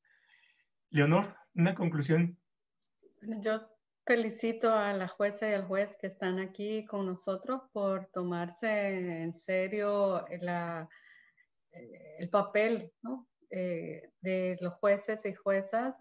[0.89, 2.37] Leonor, una conclusión.
[3.21, 3.61] Yo
[4.11, 9.31] felicito a la jueza y al juez que están aquí con nosotros por tomarse en
[9.31, 10.85] serio eh,
[12.19, 12.91] el papel
[13.49, 15.95] eh, de los jueces y juezas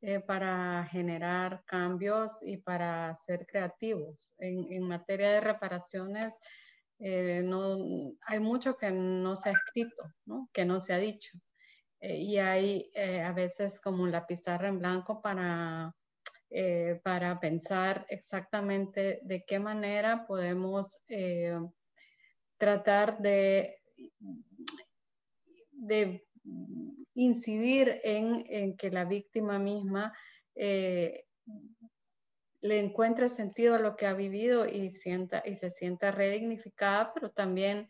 [0.00, 4.34] eh, para generar cambios y para ser creativos.
[4.38, 6.34] En, materia de reparaciones,
[6.98, 10.50] no, hay mucho que no se ha escrito, ¿no?
[10.52, 11.38] que no se ha dicho.
[12.00, 12.90] y hay
[13.24, 15.94] a veces como la pizarra en blanco para
[16.50, 21.58] eh, para pensar exactamente de qué manera podemos eh,
[22.58, 23.80] tratar de,
[27.14, 30.12] incidir en, que la víctima misma
[30.54, 31.24] eh,
[32.60, 37.30] le encuentre sentido a lo que ha vivido y, sienta, y se sienta redignificada, pero
[37.30, 37.88] también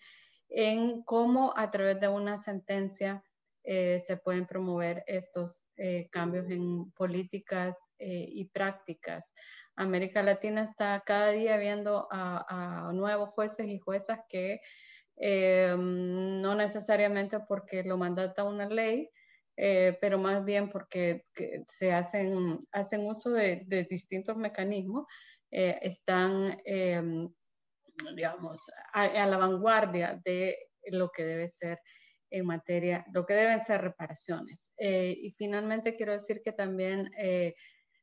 [0.49, 3.23] en cómo a través de una sentencia
[3.66, 9.32] eh, se pueden promover estos eh, cambios en políticas eh, y prácticas.
[9.74, 14.61] América Latina está cada día viendo a, nuevos jueces y juezas que
[15.16, 19.11] no necesariamente porque lo mandata una ley,
[19.57, 21.24] pero más bien porque
[21.66, 25.07] se hacen, hacen uso de, distintos mecanismos,
[25.51, 26.57] están,
[28.15, 28.61] digamos,
[28.93, 31.81] a la vanguardia de lo que debe ser
[32.31, 34.73] en materia, lo que deben ser reparaciones.
[34.77, 37.55] Eh, y finalmente quiero decir que también eh,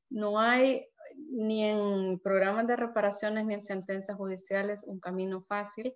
[0.10, 0.88] no hay
[1.30, 5.94] ni en programas de reparaciones ni en sentencias judiciales un camino fácil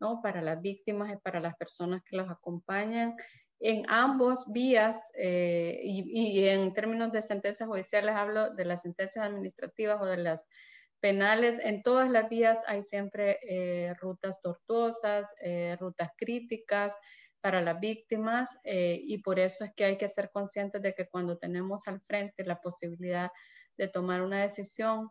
[0.00, 0.20] ¿no?
[0.22, 3.16] para las víctimas y para las personas que las acompañan.
[3.60, 9.24] En ambos vías, eh, y, y, en términos de sentencias judiciales hablo de las sentencias
[9.24, 10.46] administrativas o de las
[11.00, 13.38] penales, en todas las vías hay siempre
[14.00, 15.32] rutas tortuosas,
[15.78, 16.94] rutas críticas,
[17.40, 21.08] para las víctimas eh, y por eso es que hay que ser conscientes de que
[21.08, 23.30] cuando tenemos al frente la posibilidad
[23.76, 25.08] de tomar una decisión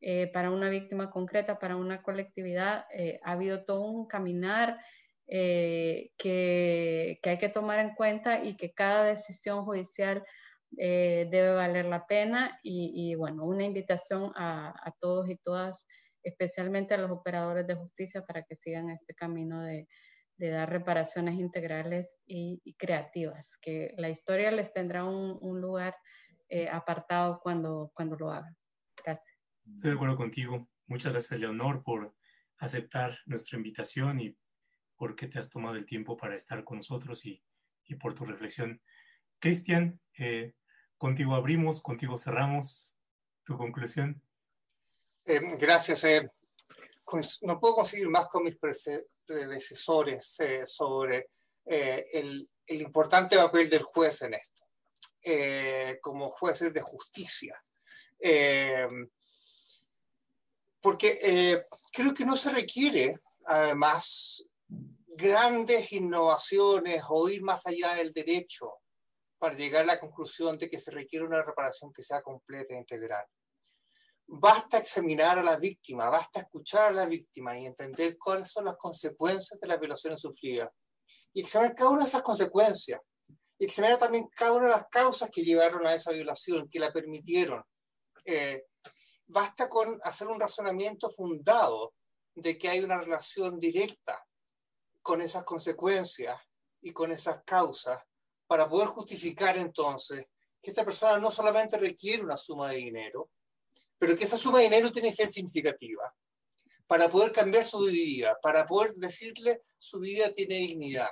[0.00, 4.78] eh, para una víctima concreta, para una colectividad, eh, ha habido todo un caminar
[5.26, 10.24] que, que, hay que tomar en cuenta y que cada decisión judicial
[10.72, 15.86] debe valer la pena y, y bueno, una invitación a, a todos y todas,
[16.24, 19.86] especialmente a los operadores de justicia para que sigan este camino de,
[20.40, 25.94] de dar reparaciones integrales y, creativas, que la historia les tendrá un, lugar
[26.48, 28.56] eh, apartado cuando, cuando lo hagan.
[29.04, 29.36] Gracias.
[29.66, 30.66] Estoy de acuerdo contigo.
[30.86, 32.14] Muchas gracias, Leonor, por
[32.56, 34.34] aceptar nuestra invitación y
[34.96, 37.44] porque te has tomado el tiempo para estar con nosotros y,
[37.84, 38.80] y por tu reflexión.
[39.40, 40.54] Cristian, eh,
[40.96, 42.90] contigo abrimos, contigo cerramos.
[43.44, 44.22] ¿Tu conclusión?
[45.26, 46.06] Eh, gracias.
[47.42, 48.56] no puedo conseguir más con mis
[49.30, 51.30] predecesores eh, sobre
[51.64, 54.64] eh, el, el, importante papel del juez en esto,
[55.22, 57.62] eh, como jueces de justicia.
[60.82, 61.62] porque
[61.92, 64.44] creo que no se requiere, además,
[65.06, 68.80] grandes innovaciones o ir más allá del derecho
[69.38, 72.78] para llegar a la conclusión de que se requiere una reparación que sea completa e
[72.78, 73.26] integral
[74.32, 78.76] basta examinar a la víctima, basta escuchar a la víctima y entender cuáles son las
[78.76, 80.70] consecuencias de las violaciones sufridas.
[81.32, 83.00] Y examinar cada una de esas consecuencias.
[83.58, 86.92] Y examinar también cada una de las causas que llevaron a esa violación, que la
[86.92, 87.62] permitieron.
[88.24, 88.66] Eh,
[89.26, 91.94] basta con hacer un razonamiento fundado
[92.34, 94.24] de que hay una relación directa
[95.02, 96.38] con esas consecuencias
[96.80, 98.00] y con esas causas
[98.46, 100.26] para poder justificar entonces
[100.62, 103.30] que esta persona no solamente requiere una suma de dinero,
[104.00, 106.12] pero que esa suma de dinero tiene que ser significativa
[106.86, 111.10] para poder cambiar su vida, para poder decirle su vida tiene dignidad.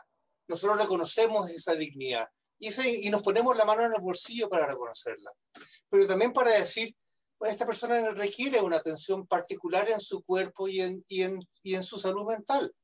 [0.49, 2.27] Nosotros reconocemos esa dignidad
[2.59, 2.71] y,
[3.11, 5.31] nos ponemos la mano en el bolsillo para reconocerla,
[5.91, 6.97] pero también para decir,
[7.43, 12.75] esta persona requiere una atención particular en su cuerpo y en su salud mental.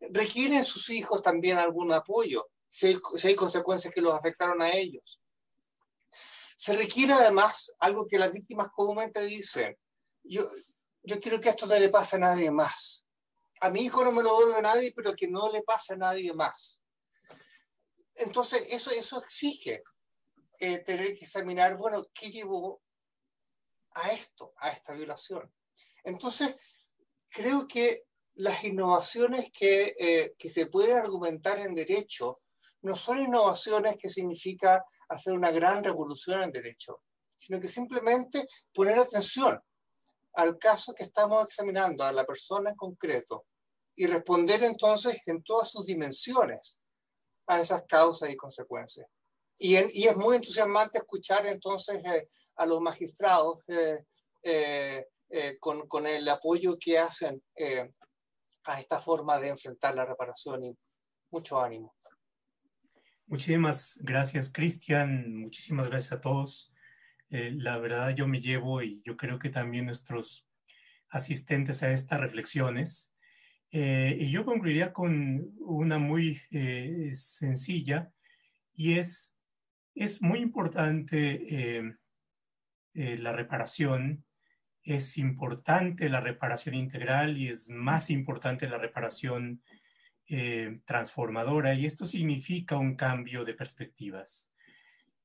[0.00, 4.70] Requieren sus hijos también algún apoyo, si hay, si hay consecuencias que los afectaron a
[4.70, 5.20] ellos.
[6.58, 9.78] Se requiere además algo que las víctimas comúnmente dicen.
[10.24, 10.42] Yo,
[11.04, 13.06] yo quiero que esto no le pase a nadie más.
[13.60, 16.32] A mi hijo no me lo vuelve nadie, pero que no le pase a nadie
[16.34, 16.80] más.
[18.16, 19.84] Entonces, eso, eso exige
[20.58, 22.82] eh, tener que examinar, bueno, ¿qué llevó
[23.92, 25.54] a esto, a esta violación?
[26.02, 26.56] Entonces,
[27.28, 28.02] creo que
[28.34, 32.40] las innovaciones que, eh, que se pueden argumentar en derecho
[32.82, 37.02] no son innovaciones que significa hacer una gran revolución en derecho,
[37.36, 39.60] sino que simplemente poner atención
[40.34, 43.46] al caso que estamos examinando, a la persona en concreto,
[43.96, 46.78] y responder entonces en todas sus dimensiones
[47.48, 49.08] a esas causas y consecuencias.
[49.58, 54.04] Y, es muy entusiasmante escuchar entonces eh, a los magistrados eh,
[54.44, 57.42] eh, con, el apoyo que hacen
[58.64, 60.78] a esta forma de enfrentar la reparación y
[61.30, 61.96] mucho ánimo.
[63.30, 65.36] Muchísimas gracias, Cristian.
[65.36, 66.72] Muchísimas gracias a todos.
[67.28, 70.48] Eh, la verdad yo me llevo y yo creo que también nuestros
[71.10, 73.14] asistentes a estas reflexiones.
[73.70, 78.10] Eh, y yo concluiría con una muy eh, sencilla
[78.72, 79.38] y es,
[79.94, 81.98] es muy importante
[82.94, 84.24] la reparación,
[84.82, 89.62] es importante la reparación integral y es más importante la reparación
[90.84, 94.52] transformadora y esto significa un cambio de perspectivas.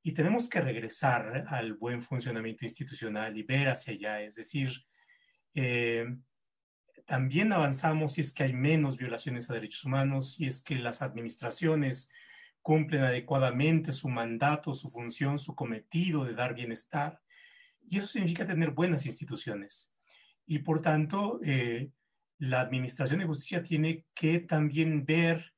[0.06, 4.22] Y tenemos que regresar al buen funcionamiento institucional y ver hacia allá.
[4.22, 4.86] Es decir,
[5.56, 6.06] eh,
[7.06, 11.02] también avanzamos si es que hay menos violaciones a derechos humanos, si es que las
[11.02, 12.12] administraciones
[12.62, 17.22] cumplen adecuadamente su mandato, su función, su cometido de dar bienestar.
[17.88, 19.94] Y eso significa tener buenas instituciones.
[20.46, 21.92] Y por tanto, eh,
[22.44, 25.54] la Administración de Justicia tiene que también ver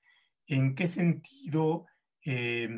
[0.45, 1.87] en qué sentido
[2.23, 2.69] eh,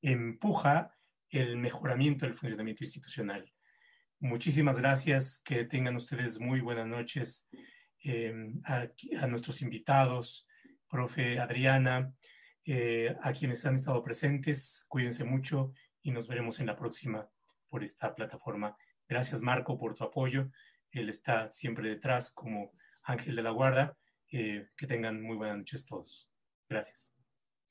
[0.00, 0.96] empuja
[1.28, 3.52] el mejoramiento del funcionamiento institucional.
[4.20, 7.50] Muchísimas gracias, que tengan ustedes muy buenas noches
[8.02, 8.34] eh,
[8.64, 10.48] a, nuestros invitados,
[10.88, 12.14] profe Adriana,
[12.64, 17.28] eh, a quienes han estado presentes, cuídense mucho y nos veremos en la próxima
[17.68, 18.78] por esta plataforma.
[19.06, 20.50] Gracias Marco por tu apoyo,
[20.90, 22.72] él está siempre detrás como
[23.06, 23.96] ángel de la guarda.
[24.32, 26.30] Eh, que tengan muy buenas noches todos.
[26.68, 27.14] Gracias.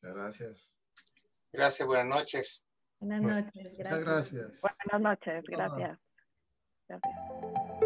[0.02, 0.72] Gracias.
[1.52, 2.66] Gracias, buenas noches.
[3.00, 3.78] Buenas noches.
[3.78, 4.00] Gracias.
[4.00, 4.62] Muchas gracias.
[4.62, 6.00] Buenas noches, gracias.
[6.88, 7.80] Gracias.